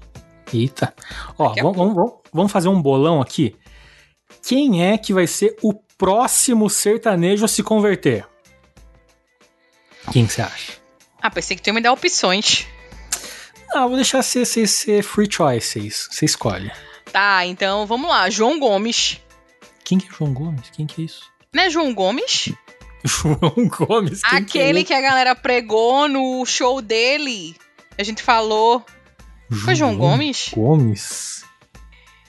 [0.52, 0.94] Eita.
[1.36, 3.56] Ó, vamos- vamos- vamos fazer um bolão aqui.
[4.46, 8.26] Quem é que vai ser o próximo sertanejo a se converter?
[10.12, 10.72] Quem que você acha?
[11.20, 12.66] Ah, pensei que tu ia me dar opções.
[13.74, 16.70] Ah, vou deixar ser, ser, ser free choice, vocês- você escolhe.
[17.10, 18.28] Tá, então vamos lá.
[18.28, 19.20] João Gomes.
[19.84, 20.68] Quem que é João Gomes?
[20.70, 21.22] Quem que é isso?
[21.52, 22.52] Não é João Gomes?
[23.04, 27.54] João Gomes, quem Aquele que, que a galera pregou no show dele.
[27.98, 28.84] A gente falou.
[29.50, 29.54] é?
[29.56, 30.50] Foi João Gomes?
[30.54, 31.43] Gomes?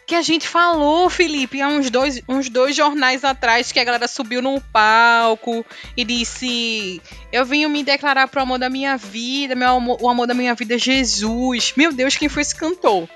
[0.07, 4.07] Que a gente falou, Felipe, há uns dois, uns dois jornais atrás que a galera
[4.07, 5.65] subiu no palco
[5.97, 10.27] e disse: Eu venho me declarar pro amor da minha vida, meu amor- o amor
[10.27, 11.73] da minha vida é Jesus.
[11.75, 13.09] Meu Deus, quem foi esse cantor?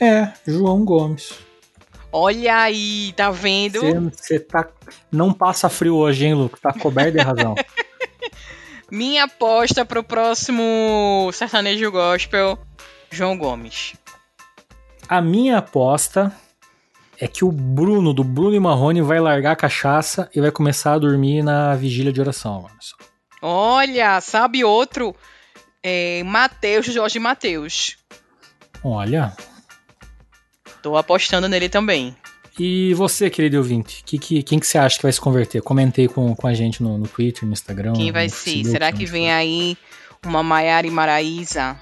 [0.00, 1.32] É, João Gomes.
[2.10, 3.80] Olha aí, tá vendo?
[4.12, 4.68] Você tá.
[5.12, 6.58] Não passa frio hoje, hein, Luco?
[6.60, 7.54] Tá coberto de razão.
[8.90, 12.58] Minha aposta pro próximo sertanejo gospel,
[13.10, 13.94] João Gomes.
[15.08, 16.34] A minha aposta
[17.18, 20.94] é que o Bruno, do Bruno e Marrone, vai largar a cachaça e vai começar
[20.94, 22.64] a dormir na vigília de oração.
[22.64, 22.96] Olha só.
[23.42, 25.14] Olha, sabe outro?
[25.82, 27.98] É, Matheus, Jorge Matheus.
[28.82, 29.36] Olha.
[30.82, 32.16] Tô apostando nele também.
[32.58, 35.60] E você, querido ouvinte, que, que, quem que você acha que vai se converter?
[35.60, 37.94] Comentei com, com a gente no, no Twitter, no Instagram.
[37.94, 38.64] Quem vai ser?
[38.64, 39.76] Será que vem aí
[40.24, 41.76] uma Maiara e Maraísa?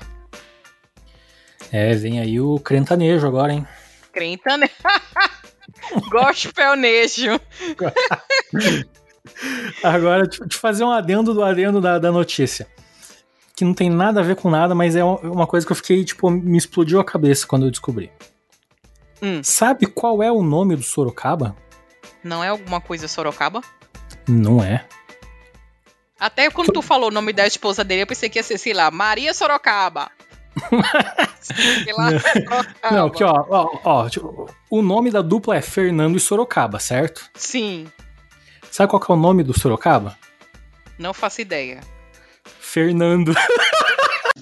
[1.71, 3.67] É, vem aí o crentanejo agora, hein?
[4.13, 4.71] Crentane...
[6.11, 7.41] Gospelnejo.
[9.83, 12.67] Agora, deixa eu te fazer um adendo do adendo da, da notícia.
[13.55, 16.05] Que não tem nada a ver com nada, mas é uma coisa que eu fiquei,
[16.05, 18.11] tipo, me explodiu a cabeça quando eu descobri.
[19.21, 19.41] Hum.
[19.43, 21.57] Sabe qual é o nome do Sorocaba?
[22.25, 23.61] Não é alguma coisa Sorocaba?
[24.29, 24.87] Não é.
[26.19, 28.73] Até quando tu falou o nome da esposa dele, eu pensei que ia ser, sei
[28.73, 30.11] lá, Maria Sorocaba.
[31.41, 32.67] Sorocaba.
[32.91, 37.29] Não, aqui, ó, ó, ó, tipo, o nome da dupla é Fernando e Sorocaba, certo?
[37.35, 37.87] Sim,
[38.71, 40.17] Sabe qual que é o nome do Sorocaba?
[40.99, 41.81] não faço ideia.
[42.61, 43.35] Fernando.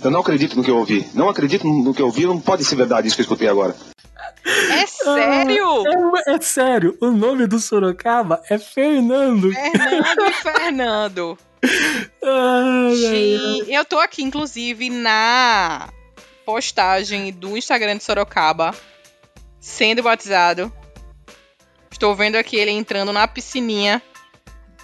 [0.02, 1.06] Eu não acredito no que eu ouvi.
[1.12, 2.24] Não acredito no que eu ouvi.
[2.24, 3.76] Não pode ser verdade isso que eu escutei agora.
[4.46, 5.84] É sério?
[6.26, 9.52] É, é sério, o nome do Sorocaba é Fernando.
[9.52, 11.38] Fernando e Fernando.
[12.22, 12.96] Ai, ai, ai.
[12.96, 15.90] Gente, eu tô aqui, inclusive, na
[16.50, 18.74] postagem do Instagram de Sorocaba,
[19.60, 20.72] sendo batizado.
[21.92, 24.02] Estou vendo aqui ele entrando na piscininha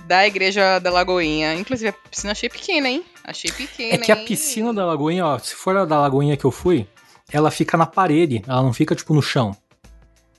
[0.07, 1.55] da igreja da Lagoinha.
[1.55, 3.05] Inclusive, a piscina achei pequena, hein?
[3.25, 3.95] Achei pequena.
[3.95, 4.25] É que a hein?
[4.25, 6.87] piscina da Lagoinha, ó, se for a da Lagoinha que eu fui,
[7.33, 9.57] ela fica na parede, ela não fica, tipo, no chão.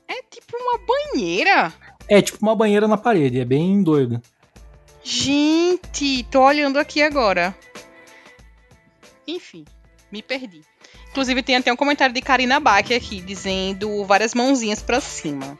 [0.07, 1.73] É tipo uma banheira.
[2.07, 4.21] É tipo uma banheira na parede, é bem doido.
[5.03, 7.53] Gente, tô olhando aqui agora.
[9.27, 9.65] Enfim,
[10.09, 10.61] me perdi.
[11.11, 15.57] Inclusive, tem até um comentário de Karina Bach aqui, dizendo várias mãozinhas pra cima.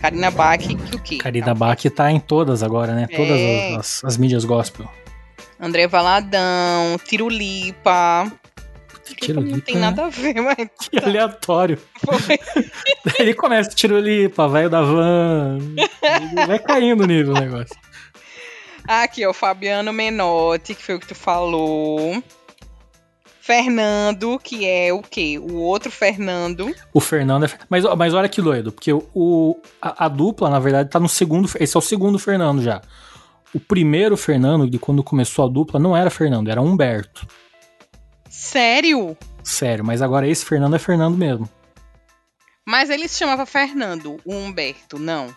[0.00, 1.18] Karina Bach, que o quê?
[1.18, 3.06] Karina Bach tá em todas agora, né?
[3.06, 3.70] Todas É.
[3.70, 4.86] as, as- as mídias gospel.
[5.58, 8.30] André Valadão, Tirulipa.
[9.20, 10.56] Tiro Não tem nada a ver, mas
[10.90, 11.78] Que aleatório.
[12.04, 12.38] foi.
[13.20, 15.58] Ele começa, tiro lipa, velho da van.
[16.46, 17.74] Vai caindo o nível o negócio.
[18.86, 22.22] Aqui, ó, Fabiano Menotti, que foi o que tu falou.
[23.46, 25.38] Fernando, que é o quê?
[25.38, 26.74] O outro Fernando.
[26.92, 27.50] O Fernando é.
[27.70, 31.48] Mas, mas olha que doido, porque o, a, a dupla, na verdade, tá no segundo.
[31.60, 32.82] Esse é o segundo Fernando já.
[33.54, 37.24] O primeiro Fernando, de quando começou a dupla, não era Fernando, era Humberto.
[38.28, 39.16] Sério?
[39.44, 41.48] Sério, mas agora esse Fernando é Fernando mesmo.
[42.66, 45.28] Mas ele se chamava Fernando, o Humberto, não.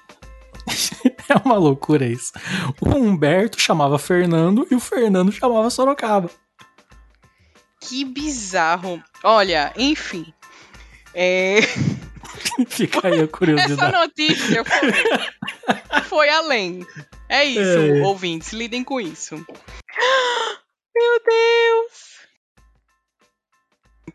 [1.29, 2.33] É uma loucura isso.
[2.81, 6.31] O Humberto chamava Fernando e o Fernando chamava Sorocaba.
[7.79, 9.01] Que bizarro.
[9.23, 10.33] Olha, enfim.
[11.13, 11.59] É...
[12.67, 13.91] Fica aí a Essa curiosidade.
[13.97, 16.85] notícia foi, foi além.
[17.27, 18.01] É isso, É.
[18.01, 19.35] ouvintes, lidem com isso.
[19.35, 22.09] Meu Deus!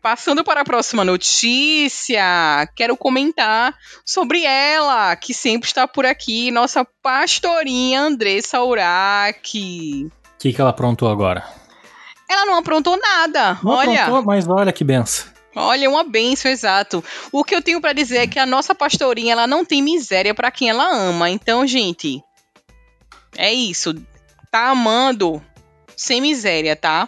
[0.01, 2.21] Passando para a próxima notícia,
[2.75, 3.75] quero comentar
[4.05, 9.39] sobre ela, que sempre está por aqui, nossa pastorinha Andressa Urach.
[10.05, 11.43] O que, que ela aprontou agora?
[12.29, 14.03] Ela não aprontou nada, Não olha.
[14.03, 15.25] aprontou, mas olha que benção.
[15.55, 17.03] Olha, uma benção, exato.
[17.31, 20.33] O que eu tenho pra dizer é que a nossa pastorinha, ela não tem miséria
[20.33, 21.29] pra quem ela ama.
[21.29, 22.21] Então, gente,
[23.37, 23.93] é isso.
[24.51, 25.41] Tá amando
[25.95, 27.07] sem miséria, tá?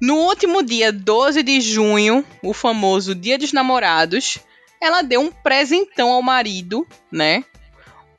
[0.00, 4.38] No último dia 12 de junho, o famoso Dia dos Namorados,
[4.82, 7.44] ela deu um presentão ao marido, né?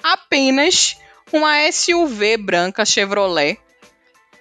[0.02, 0.98] Apenas
[1.32, 3.60] uma SUV branca Chevrolet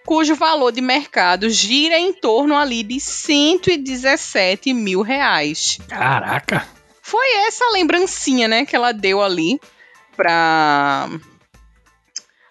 [0.07, 5.79] cujo valor de mercado gira em torno ali de 117 mil reais.
[5.88, 6.67] Caraca.
[7.03, 9.61] Foi essa lembrancinha, né, que ela deu ali
[10.17, 11.09] pra,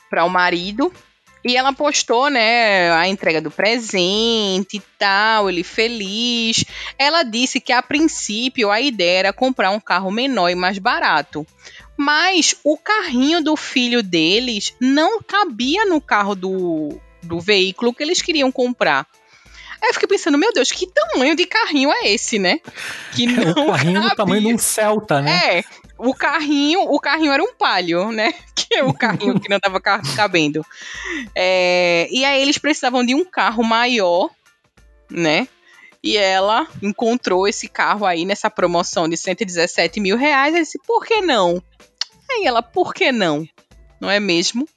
[0.09, 0.93] pra o marido.
[1.45, 6.63] E ela postou, né, a entrega do presente e tal, ele feliz.
[6.97, 11.45] Ela disse que a princípio a ideia era comprar um carro menor e mais barato.
[11.97, 18.21] Mas o carrinho do filho deles não cabia no carro do, do veículo que eles
[18.21, 19.07] queriam comprar.
[19.81, 22.59] Aí eu fiquei pensando, meu Deus, que tamanho de carrinho é esse, né?
[23.13, 24.15] Que É não o carrinho do cabia.
[24.15, 25.57] tamanho de um Celta, né?
[25.59, 25.63] É,
[25.97, 28.33] o carrinho, o carrinho era um palio, né?
[28.55, 30.65] Que é o carrinho que não tava ca- cabendo.
[31.35, 34.29] É, e aí eles precisavam de um carro maior,
[35.11, 35.47] né?
[36.01, 40.55] E ela encontrou esse carro aí nessa promoção de 117 mil reais.
[40.55, 41.61] E disse, por que não?
[42.29, 43.45] Aí ela, por que não?
[43.99, 44.67] Não é mesmo?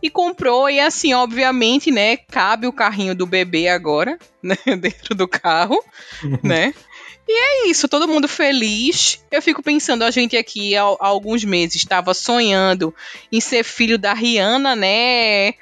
[0.00, 2.16] E comprou, e assim, obviamente, né?
[2.16, 4.56] Cabe o carrinho do bebê agora, né?
[4.78, 5.82] Dentro do carro,
[6.42, 6.72] né?
[7.30, 9.22] é isso, todo mundo feliz.
[9.30, 12.94] Eu fico pensando, a gente aqui há, há alguns meses estava sonhando
[13.30, 15.54] em ser filho da Rihanna, né?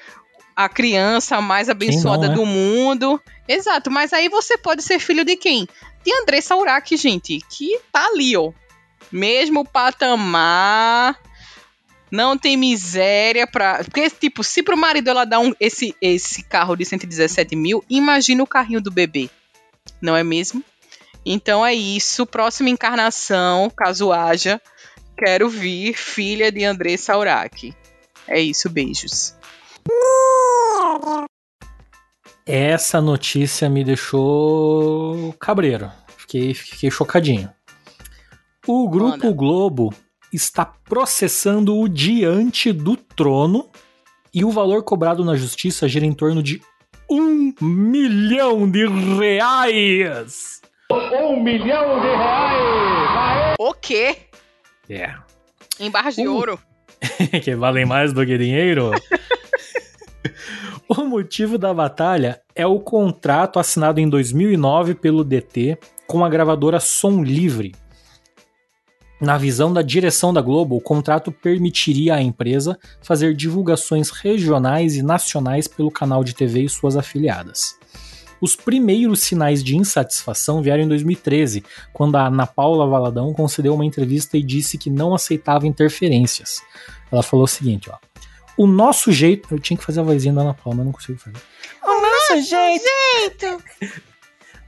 [0.55, 2.35] A criança mais abençoada não, né?
[2.35, 3.20] do mundo.
[3.49, 5.68] Exato, mas aí você pode ser filho de quem?
[6.05, 8.53] De Andressa Urach, gente, que tá ali, ó.
[9.11, 11.18] Mesmo patamar.
[12.11, 13.83] Não tem miséria pra.
[13.85, 18.42] Porque, tipo, se pro marido ela dá um, esse, esse carro de 117 mil, imagina
[18.42, 19.29] o carrinho do bebê.
[20.01, 20.62] Não é mesmo?
[21.25, 22.25] Então é isso.
[22.25, 24.61] Próxima encarnação, caso haja,
[25.16, 27.75] quero vir filha de Andressa Urach.
[28.29, 29.35] É isso, beijos.
[32.45, 35.90] Essa notícia me deixou cabreiro.
[36.16, 37.53] Fiquei, fiquei chocadinho.
[38.66, 39.33] O Grupo Manda.
[39.33, 39.95] Globo
[40.33, 43.69] está processando o Diante do Trono
[44.33, 46.61] e o valor cobrado na justiça gira em torno de
[47.11, 50.61] um milhão de reais.
[50.91, 53.55] Um milhão de reais!
[53.59, 54.17] O quê?
[54.89, 55.15] É.
[55.81, 56.35] Em barras de Uh.
[56.35, 56.59] ouro?
[57.43, 58.91] que valem mais do que dinheiro.
[60.89, 66.81] o motivo da batalha é o contrato assinado em 2009 pelo DT com a gravadora
[66.81, 67.75] Som Livre.
[69.21, 75.03] Na visão da direção da Globo, o contrato permitiria à empresa fazer divulgações regionais e
[75.03, 77.79] nacionais pelo canal de TV e suas afiliadas.
[78.41, 83.87] Os primeiros sinais de insatisfação vieram em 2013, quando a Ana Paula Valadão concedeu uma
[83.87, 86.61] entrevista e disse que não aceitava interferências.
[87.11, 87.97] Ela falou o seguinte, ó.
[88.59, 89.49] O nosso jeito.
[89.55, 91.39] Eu tinha que fazer a vozinha da Ana Paula, mas não consigo fazer.
[91.83, 93.63] O nosso jeito,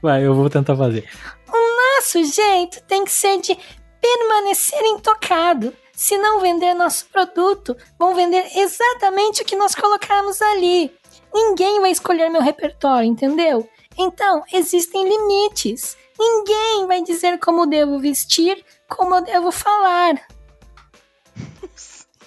[0.01, 1.05] Vai, eu vou tentar fazer.
[1.47, 3.57] nosso jeito tem que ser de
[4.01, 5.73] permanecer intocado.
[5.93, 10.91] Se não vender nosso produto, vão vender exatamente o que nós colocarmos ali.
[11.33, 13.69] Ninguém vai escolher meu repertório, entendeu?
[13.97, 15.97] Então, existem limites.
[16.17, 20.15] Ninguém vai dizer como devo vestir, como eu devo falar.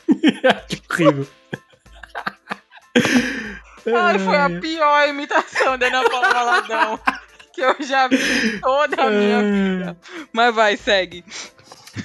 [0.68, 1.26] que horrível.
[3.84, 7.00] Cara, foi a pior imitação da Ana Paula Valadão
[7.52, 9.96] que eu já vi em toda a minha vida.
[10.32, 11.24] Mas vai, segue.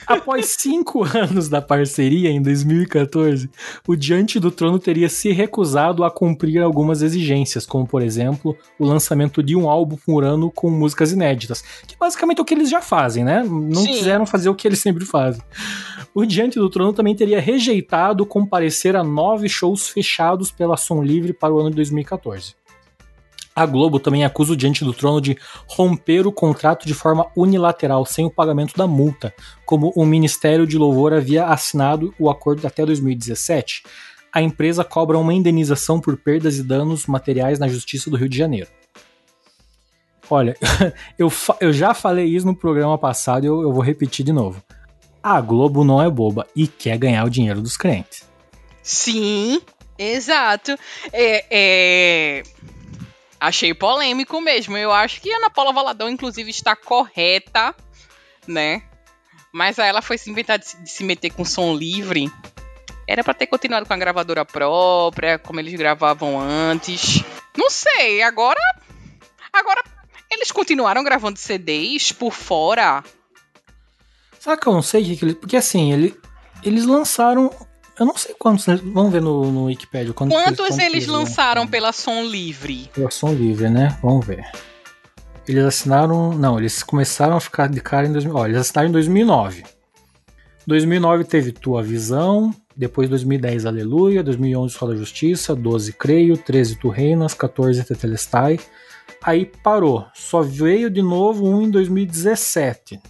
[0.05, 3.49] Após cinco anos da parceria, em 2014,
[3.88, 8.85] o Diante do Trono teria se recusado a cumprir algumas exigências, como, por exemplo, o
[8.85, 12.69] lançamento de um álbum por ano com músicas inéditas, que basicamente é o que eles
[12.69, 13.43] já fazem, né?
[13.43, 13.93] Não Sim.
[13.93, 15.41] quiseram fazer o que eles sempre fazem.
[16.13, 21.33] O Diante do Trono também teria rejeitado comparecer a nove shows fechados pela Som Livre
[21.33, 22.55] para o ano de 2014.
[23.58, 25.36] A Globo também acusa o Diante do Trono de
[25.66, 29.34] romper o contrato de forma unilateral, sem o pagamento da multa,
[29.66, 33.82] como o Ministério de Louvor havia assinado o acordo até 2017.
[34.32, 38.38] A empresa cobra uma indenização por perdas e danos materiais na Justiça do Rio de
[38.38, 38.68] Janeiro.
[40.30, 40.55] Olha,
[41.18, 44.64] eu, eu já falei isso no programa passado e eu, eu vou repetir de novo.
[45.24, 48.24] A Globo não é boba e quer ganhar o dinheiro dos crentes.
[48.84, 49.60] Sim,
[49.97, 50.78] exato.
[51.12, 52.43] É, é,
[53.39, 54.77] Achei polêmico mesmo.
[54.77, 57.75] Eu acho que Ana Paula Valadão, inclusive, está correta,
[58.47, 58.83] né?
[59.51, 62.31] Mas ela foi se inventar de se, meter com som livre.
[63.07, 67.23] Era pra ter continuado com a gravadora própria, como eles gravavam antes.
[67.55, 68.59] Não sei, agora.
[69.53, 69.83] Agora,
[70.29, 73.03] eles continuaram gravando CDs por fora.
[74.61, 75.35] Que eu não sei que eles.
[75.35, 76.17] Porque assim, ele,
[76.63, 77.51] eles lançaram.
[77.99, 78.65] Eu não sei quantos.
[78.83, 80.13] Vamos ver no, no Wikipedia.
[80.13, 82.89] Quantos, Quantos quantos eles lançaram pela Som Livre?
[82.93, 83.97] Pela Som Livre, né?
[84.03, 84.45] Vamos ver.
[85.47, 86.31] Eles assinaram.
[86.33, 88.35] Não, eles começaram a ficar de cara em 2000.
[88.35, 89.63] Ó, eles assinaram em 2009.
[90.67, 92.53] 2009 teve Tua Visão.
[92.75, 94.23] Depois 2010 Aleluia.
[94.23, 95.55] 2011 Só da Justiça.
[95.55, 96.37] 12 Creio.
[96.37, 97.33] 13 Tu Reinas.
[97.33, 98.59] 14 Tetelestai.
[99.23, 100.05] Aí parou.
[100.13, 103.01] Só veio de novo um em 2017.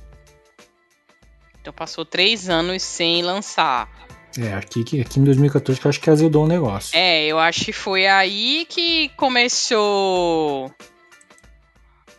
[1.59, 3.89] Então passou três anos sem lançar.
[4.37, 6.97] É, aqui, aqui em 2014 que eu acho que azedou o negócio.
[6.97, 10.71] É, eu acho que foi aí que começou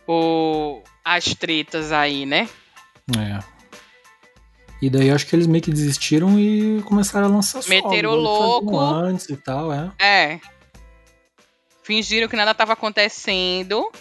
[0.07, 2.49] o as tretas aí, né?
[3.17, 3.39] É.
[4.81, 7.75] E daí eu acho que eles meio que desistiram e começaram a lançar solo.
[7.75, 8.79] Meteram louco.
[8.79, 9.91] Antes e tal, é.
[9.99, 10.39] É.
[11.83, 13.91] Fingiram que nada tava acontecendo.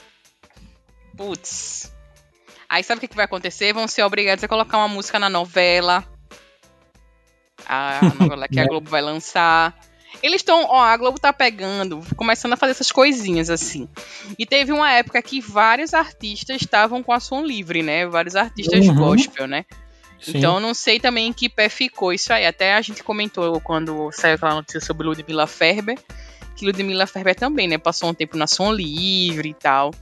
[1.17, 1.93] Putz.
[2.69, 3.73] Aí sabe o que, que vai acontecer?
[3.73, 6.05] Vão ser obrigados a colocar uma música na novela.
[7.69, 8.69] A novela que a Né?
[8.69, 9.79] Globo vai lançar.
[10.23, 13.89] Eles estão, ó, a Globo tá pegando, começando a fazer essas coisinhas assim.
[14.39, 18.07] E teve uma época que vários artistas estavam com a som livre, né?
[18.07, 18.95] Vários artistas Uhum.
[18.95, 19.65] gospel, né?
[20.21, 20.39] Sim.
[20.39, 22.45] Então eu não sei também em que pé ficou isso aí.
[22.47, 25.97] Até a gente comentou quando saiu aquela notícia sobre Ludmilla Ferber,
[26.57, 27.79] que Ludmilla Ferber também, né?
[27.79, 29.93] Passou um tempo na som livre e tal.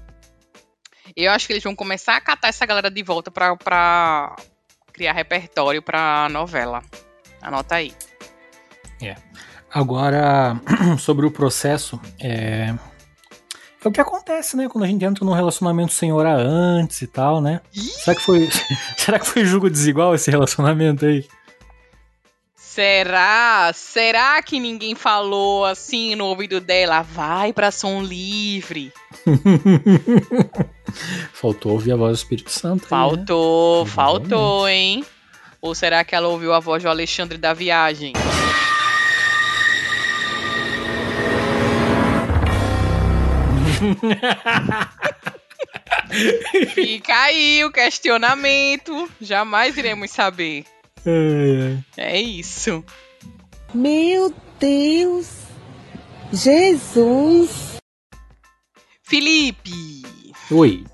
[1.15, 4.35] Eu acho que eles vão começar a catar essa galera de volta pra, pra
[4.93, 6.83] criar repertório pra novela.
[7.47, 7.93] Anota aí.
[9.77, 10.59] Agora,
[10.99, 12.75] sobre o processo, é...
[13.85, 14.69] é o que acontece, né?
[14.69, 17.61] Quando a gente entra num relacionamento sem orar antes e tal, né?
[17.73, 18.49] Será que foi,
[18.97, 21.27] será que foi julgo desigual esse relacionamento aí?
[22.57, 23.71] Será?
[23.75, 27.03] Será que ninguém falou assim no ouvido dela?
[27.03, 28.93] Vai pra som livre.
[31.33, 32.85] Faltou ouvir a voz do Espírito Santo.
[32.85, 32.99] aí, né?
[33.17, 35.05] Faltou, faltou, hein?
[35.67, 38.13] Ou será que ela ouviu a voz do Alexandre da viagem?
[46.73, 49.11] Fica aí o questionamento.
[49.21, 50.65] Jamais iremos saber.
[51.05, 52.85] É, É isso.
[53.75, 55.29] Meu Deus!
[56.33, 57.79] Jesus!
[59.03, 60.05] Felipe!
[60.49, 60.55] é.
[60.55, 60.85] Oi.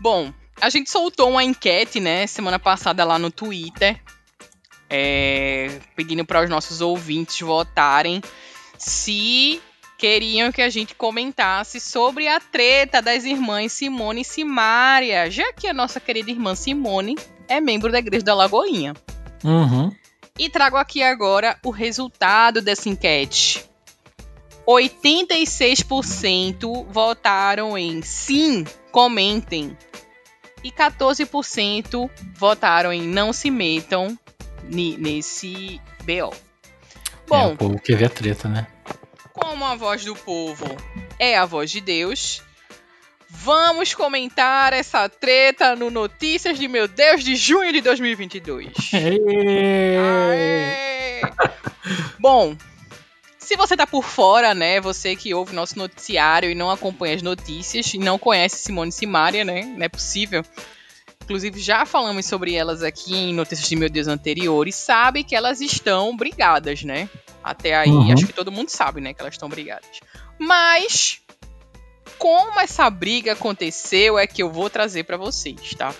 [0.00, 0.34] Bom,
[0.64, 4.00] a gente soltou uma enquete, né, semana passada lá no Twitter,
[4.88, 8.22] é, pedindo para os nossos ouvintes votarem
[8.78, 9.60] se
[9.98, 15.66] queriam que a gente comentasse sobre a treta das irmãs Simone e Simária, já que
[15.66, 17.14] a nossa querida irmã Simone
[17.46, 18.94] é membro da Igreja da Lagoinha.
[19.44, 19.94] Uhum.
[20.38, 23.68] E trago aqui agora o resultado dessa enquete.
[24.66, 29.76] 86% votaram em sim, comentem.
[30.64, 34.18] E 14% votaram em não se metam
[34.64, 36.34] nesse BO.
[36.34, 38.66] é, Bom, o povo quer ver a treta, né?
[39.34, 40.64] como a voz do povo
[41.18, 42.40] é a voz de Deus,
[43.28, 48.72] vamos comentar essa treta no Notícias de Meu Deus de junho de 2022.
[48.94, 49.96] Aê!
[52.18, 52.56] Bom,
[53.44, 57.22] se você tá por fora, né, você que ouve nosso noticiário e não acompanha as
[57.22, 60.42] notícias e não conhece Simone e Simaria, né, não é possível.
[61.22, 65.60] Inclusive, já falamos sobre elas aqui em Notícias de Meu Deus anteriores, sabe que elas
[65.62, 67.08] estão brigadas, né?
[67.42, 68.12] Até aí, Uhum.
[68.12, 70.00] acho que todo mundo sabe, né, que elas estão brigadas.
[70.38, 71.20] Mas,
[72.18, 75.94] como essa briga aconteceu é que eu vou trazer pra vocês, tá?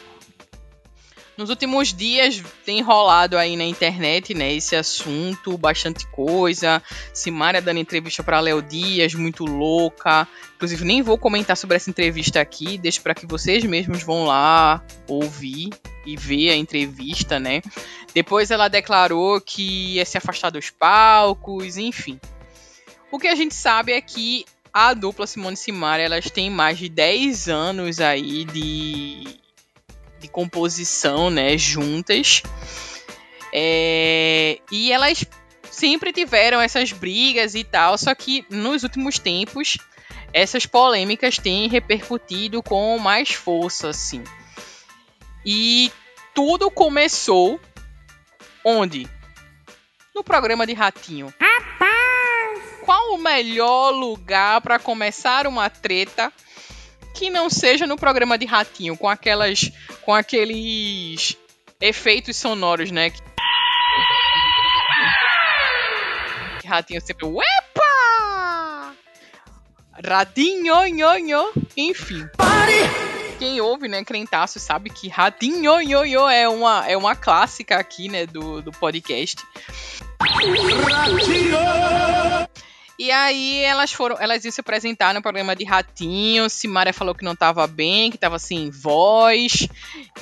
[1.37, 6.81] Nos últimos dias tem rolado aí na internet, né, esse assunto, bastante coisa.
[7.13, 10.29] Simária dando entrevista pra Léo Dias, muito louca.
[10.55, 14.81] Inclusive, nem vou comentar sobre essa entrevista aqui, deixo para que vocês mesmos vão lá
[15.09, 15.71] ouvir
[16.07, 17.63] e ver a entrevista, né?
[18.15, 22.21] Depois ela declarou que ia se afastar dos palcos, enfim.
[23.11, 26.79] O que a gente sabe é que A dupla Simone e Simaria, elas têm mais
[26.79, 29.39] de 10 anos aí de,
[30.25, 32.43] de composição, né, juntas.
[33.53, 35.25] É, e elas
[35.71, 39.77] sempre tiveram essas brigas e tal, só que nos últimos tempos
[40.33, 44.25] essas polêmicas têm repercutido com mais força, assim.
[45.45, 45.93] E
[46.35, 47.61] tudo começou
[48.65, 49.07] onde?
[50.15, 51.33] No programa de Ratinho.
[52.83, 56.33] Qual o melhor lugar para começar uma treta
[57.15, 59.71] que não seja no programa de Ratinho, com aquelas
[60.03, 61.37] com aqueles
[61.81, 63.11] efeitos sonoros, né?
[66.61, 68.95] Que Ratinho sempre, uepa!
[70.05, 71.53] Ratinho, nho, nho.
[71.77, 72.27] enfim.
[73.39, 78.09] Quem ouve, né, Crentaço, sabe que Ratinho, nho, nho é uma, é uma clássica aqui,
[78.09, 79.37] né, do, do podcast.
[82.97, 86.49] E aí elas foram, elas iam se apresentar no programa de Ratinho.
[86.49, 89.69] Simária falou que não tava bem, que tava sem voz.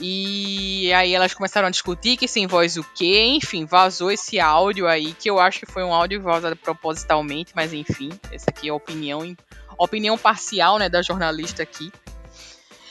[0.01, 3.25] E aí elas começaram a discutir que sem voz o quê?
[3.27, 7.75] Enfim, vazou esse áudio aí, que eu acho que foi um áudio vazado propositalmente, mas
[7.75, 9.37] enfim, essa aqui é a opinião,
[9.77, 11.93] opinião parcial, né, da jornalista aqui.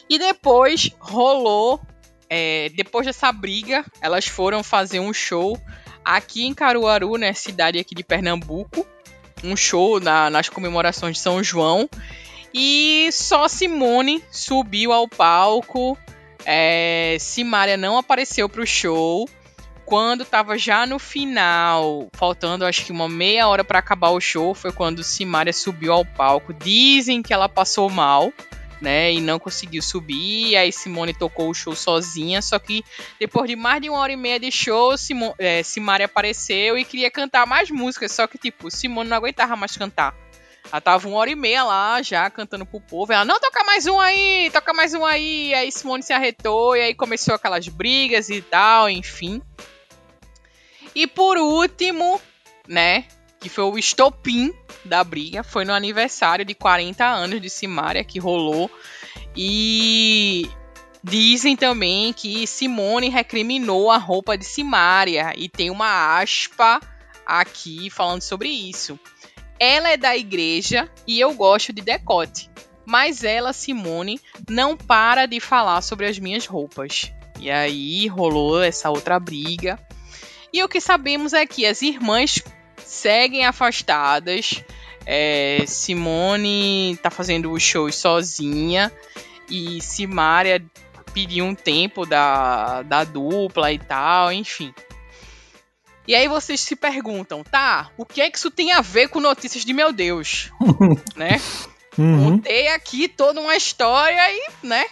[0.08, 1.82] E depois rolou,
[2.30, 5.60] é, depois dessa briga, elas foram fazer um show
[6.06, 8.86] aqui em Caruaru, né, cidade aqui de Pernambuco
[9.44, 11.90] um show na, nas comemorações de São João.
[12.54, 15.98] E só Simone subiu ao palco.
[16.46, 19.28] É, Simária não apareceu pro show.
[19.86, 24.54] Quando tava já no final, faltando acho que uma meia hora para acabar o show,
[24.54, 26.54] foi quando Simária subiu ao palco.
[26.54, 28.32] Dizem que ela passou mal
[28.82, 29.14] né?
[29.14, 30.56] E não conseguiu subir.
[30.56, 32.42] Aí Simone tocou o show sozinha.
[32.42, 32.84] Só que
[33.20, 36.84] depois de mais de uma hora e meia de show, Simo, é, Simari apareceu e
[36.84, 38.12] queria cantar mais músicas.
[38.12, 40.16] Só que, tipo, Simone não aguentava mais cantar.
[40.72, 43.12] Ela tava uma hora e meia lá já cantando pro povo.
[43.12, 45.54] Ela, não, toca mais um aí, toca mais um aí.
[45.54, 49.42] Aí Simone se arretou e aí começou aquelas brigas e tal, enfim.
[50.96, 52.22] E por último,
[52.68, 53.06] né,
[53.40, 54.54] que foi o estopim
[54.86, 58.70] da briga, foi no aniversário de 40 anos de Simária que rolou.
[59.36, 60.50] E
[61.04, 66.80] dizem também que Simone recriminou a roupa de Simária e tem uma aspa
[67.26, 69.00] aqui falando sobre isso.
[69.60, 72.50] Ela é da igreja e eu gosto de decote,
[72.86, 74.20] mas ela, Simone,
[74.50, 77.12] não para de falar sobre as minhas roupas.
[77.40, 79.80] E aí rolou essa outra briga.
[80.54, 82.44] E o que sabemos é que as irmãs
[82.92, 84.64] seguem afastadas.
[85.06, 88.92] É, Simone tá fazendo os shows sozinha.
[89.50, 90.64] E Simária
[91.14, 94.74] pediu um tempo da, da dupla e tal, enfim.
[96.08, 99.20] E aí vocês se perguntam, tá, o que é que isso tem a ver com
[99.20, 100.52] notícias de meu Deus?
[101.16, 101.40] né?
[101.98, 102.38] Uhum.
[102.38, 104.86] Contei aqui toda uma história e, né?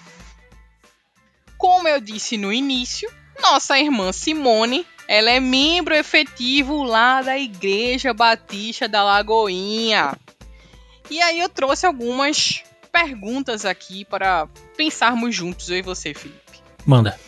[1.57, 3.09] Como eu disse no início,
[3.41, 10.15] nossa irmã Simone ela é membro efetivo lá da Igreja Batista da Lagoinha.
[11.09, 14.47] E aí eu trouxe algumas perguntas aqui para
[14.77, 16.61] pensarmos juntos, eu e você, Felipe.
[16.85, 17.19] Manda.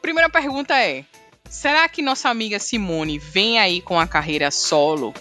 [0.00, 1.04] Primeira pergunta é:
[1.46, 5.12] será que nossa amiga Simone vem aí com a carreira solo?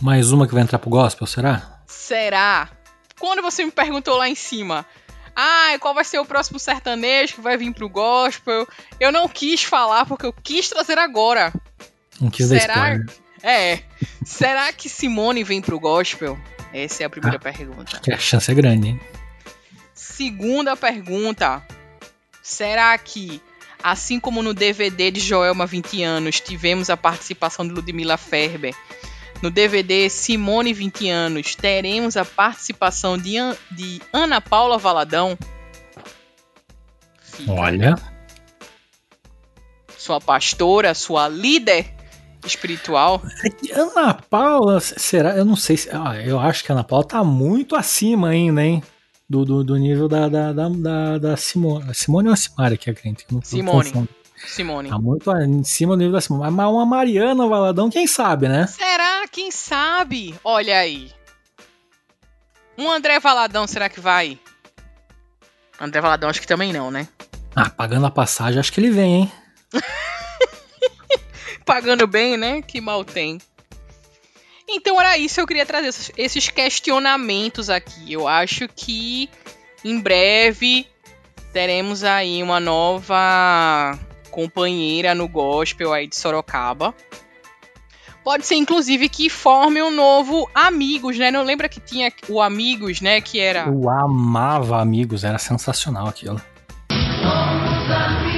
[0.00, 1.80] Mais uma que vai entrar pro gospel, será?
[1.88, 2.70] Será?
[3.18, 4.86] Quando você me perguntou lá em cima,
[5.34, 8.66] ah, qual vai ser o próximo sertanejo que vai vir pro gospel?
[9.00, 11.52] Eu não quis falar porque eu quis trazer agora.
[12.20, 12.98] Não quis Será?
[13.42, 13.80] É.
[14.24, 16.38] Será que Simone vem pro gospel?
[16.72, 17.40] Essa é a primeira Ah.
[17.40, 17.98] pergunta.
[18.00, 19.00] Que a chance é grande, hein?
[19.94, 21.62] Segunda pergunta.
[22.42, 23.40] Será que,
[23.82, 28.74] assim como no DVD de Joelma 20 anos, tivemos a participação de Ludmilla Ferber,
[29.42, 35.36] no DVD Simone 20 anos, teremos a participação de, An- de Ana Paula Valadão?
[37.22, 37.94] Fica Olha.
[39.96, 41.92] Sua pastora, sua líder
[42.44, 43.22] espiritual.
[43.74, 45.36] Ana Paula, será?
[45.36, 45.88] Eu não sei se.
[45.92, 48.82] ah, eu acho que a Ana Paula tá muito acima ainda, hein?
[49.28, 51.94] Do, do, do nível da, da, da, da, da Simone.
[51.94, 53.24] Simone ou a Simária que é crente?
[53.44, 53.88] Simone.
[53.90, 54.08] confundo.
[54.46, 54.88] Simone.
[54.90, 56.50] Tá muito em cima do nível da Simone.
[56.50, 58.66] Mas uma Mariana Valadão, quem sabe, né?
[58.66, 59.26] Será?
[59.30, 60.34] Quem sabe?
[60.44, 61.10] Olha aí.
[62.76, 64.38] Um André Valadão, será que vai?
[65.80, 67.08] André Valadão, acho que também não, né?
[67.54, 69.32] Ah, pagando a passagem, acho que ele vem, hein?
[71.64, 72.62] Pagando bem, né?
[72.62, 73.38] Que mal tem.
[74.68, 78.12] Então era isso, eu queria trazer esses- esses questionamentos aqui.
[78.12, 79.28] Eu acho que
[79.84, 80.86] em breve
[81.52, 83.98] teremos aí uma nova
[84.32, 86.92] companheira no gospel aí de Sorocaba.
[88.24, 91.30] Pode ser, inclusive, que forme um novo Amigos, né?
[91.30, 93.20] Não lembra que tinha o Amigos, né?
[93.20, 93.66] Que era.
[93.66, 96.40] Eu amava Amigos, era sensacional aquilo.
[96.90, 98.31] E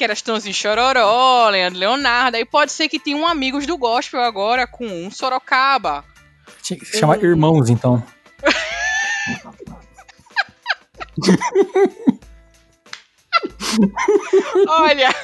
[0.00, 2.38] que era Estãozinho Chororó, Leandro Leonardo.
[2.38, 6.02] Aí pode ser que tenha um Amigos do Gospel agora com um Sorocaba.
[6.62, 8.02] Tinha que se chamar Irmãos, então.
[14.66, 15.14] Olha,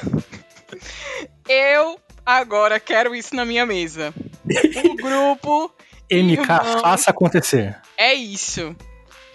[1.49, 4.13] eu agora quero isso na minha mesa.
[4.85, 5.73] Um grupo
[6.11, 6.81] MK, Irmãos.
[6.81, 7.75] faça acontecer.
[7.97, 8.75] é isso.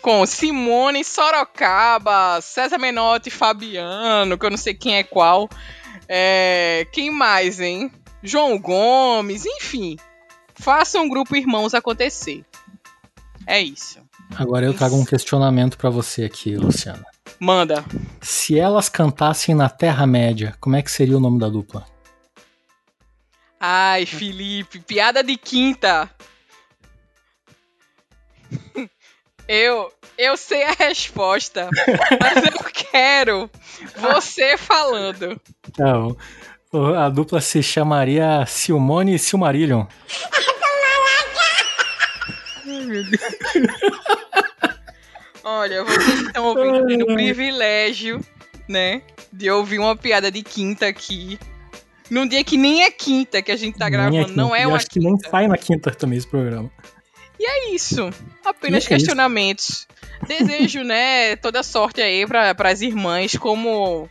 [0.03, 5.49] Com Simone Sorocaba, César Menotti Fabiano, que eu não sei quem é qual.
[6.09, 7.91] É, quem mais, hein?
[8.23, 9.97] João Gomes, enfim.
[10.55, 12.45] Faça um grupo Irmãos acontecer.
[13.47, 14.01] É isso.
[14.37, 17.05] Agora eu trago um questionamento pra você aqui, Luciana.
[17.39, 17.85] Manda.
[18.21, 21.87] Se elas cantassem na Terra-média, como é que seria o nome da dupla?
[23.59, 26.11] Ai, Felipe, piada de quinta.
[29.49, 31.69] Eu, eu sei a resposta,
[32.21, 33.51] mas eu quero
[33.97, 35.41] você falando.
[35.79, 36.17] Não,
[36.73, 39.85] o- a dupla se chamaria Silmone e Silmarillion.
[45.45, 48.21] Olha, vocês estão ouvindo, tendo o privilégio,
[48.69, 51.39] né, de ouvir uma piada de quinta aqui.
[52.11, 54.59] Num dia que nem é quinta que a gente tá Nem gravando, não quinta.
[54.59, 56.71] é E uma acho que nem sai na quinta também esse programa.
[57.43, 58.09] E é isso.
[58.45, 59.89] Apenas E é questionamentos.
[60.29, 64.09] Desejo, né, toda sorte aí para as irmãs, como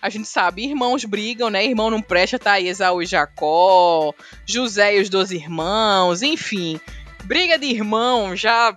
[0.00, 1.64] a gente sabe, irmãos brigam, né?
[1.64, 4.14] Irmão não presta, tá aí Esaú e Jacó,
[4.46, 6.78] José e os dois irmãos, enfim.
[7.24, 8.76] Briga de irmão já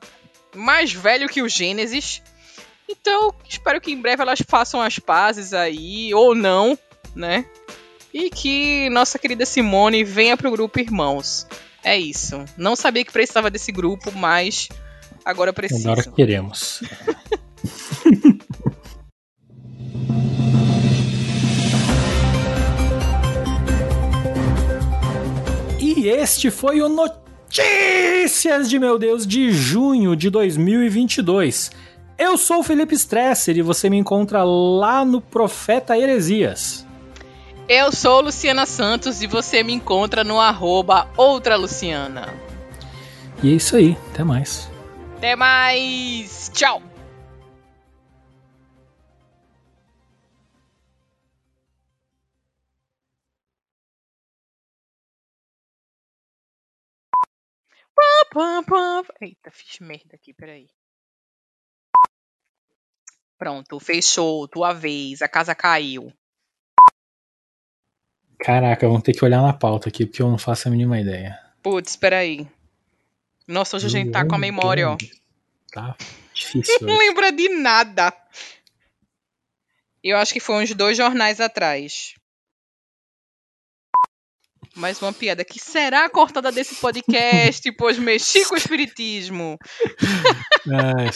[0.55, 2.23] mais velho que o Gênesis.
[2.89, 6.75] Então, espero que em breve elas façam as pazes aí, ou não,
[7.15, 7.45] né?
[8.11, 11.45] E que nossa querida Simone venha pro grupo Irmãos.
[11.83, 12.45] É isso.
[12.57, 14.69] Não sabia que precisava desse grupo, mas
[15.25, 15.89] agora preciso.
[15.89, 16.83] Agora queremos.
[25.79, 31.71] e este foi o Notícias de Meu Deus de junho de 2022.
[32.17, 36.85] Eu sou o Felipe Stresser e você me encontra lá no Profeta Heresias.
[37.73, 42.27] Eu sou Luciana Santos e você me encontra no arroba outra Luciana.
[43.41, 44.69] E é isso aí, até mais.
[45.15, 46.51] Até mais!
[46.53, 46.83] Tchau!
[57.95, 59.03] Pá, pá, pá.
[59.21, 60.67] Eita, fiz merda aqui, peraí.
[63.37, 66.11] Pronto, fechou, tua vez, a casa caiu.
[68.43, 71.39] Caraca, vamos ter que olhar na pauta aqui, porque eu não faço a mínima ideia.
[71.61, 72.47] Putz, peraí.
[73.47, 74.97] Nossa, hoje a gente tá com a memória, ó.
[75.71, 75.95] Tá
[76.33, 76.77] difícil.
[76.81, 78.13] Não lembra de nada.
[80.03, 82.15] Eu acho que foi uns dois jornais atrás.
[84.73, 89.57] Mais uma piada que será cortada desse podcast, pois mexi com o espiritismo.
[90.63, 91.09] É.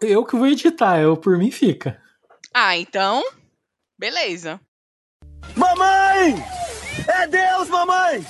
[0.00, 2.02] Eu que vou editar, eu por mim fica.
[2.54, 3.22] Ah, então.
[3.98, 4.58] Beleza.
[5.56, 6.44] Mamãe!
[7.08, 8.24] É Deus, mamãe!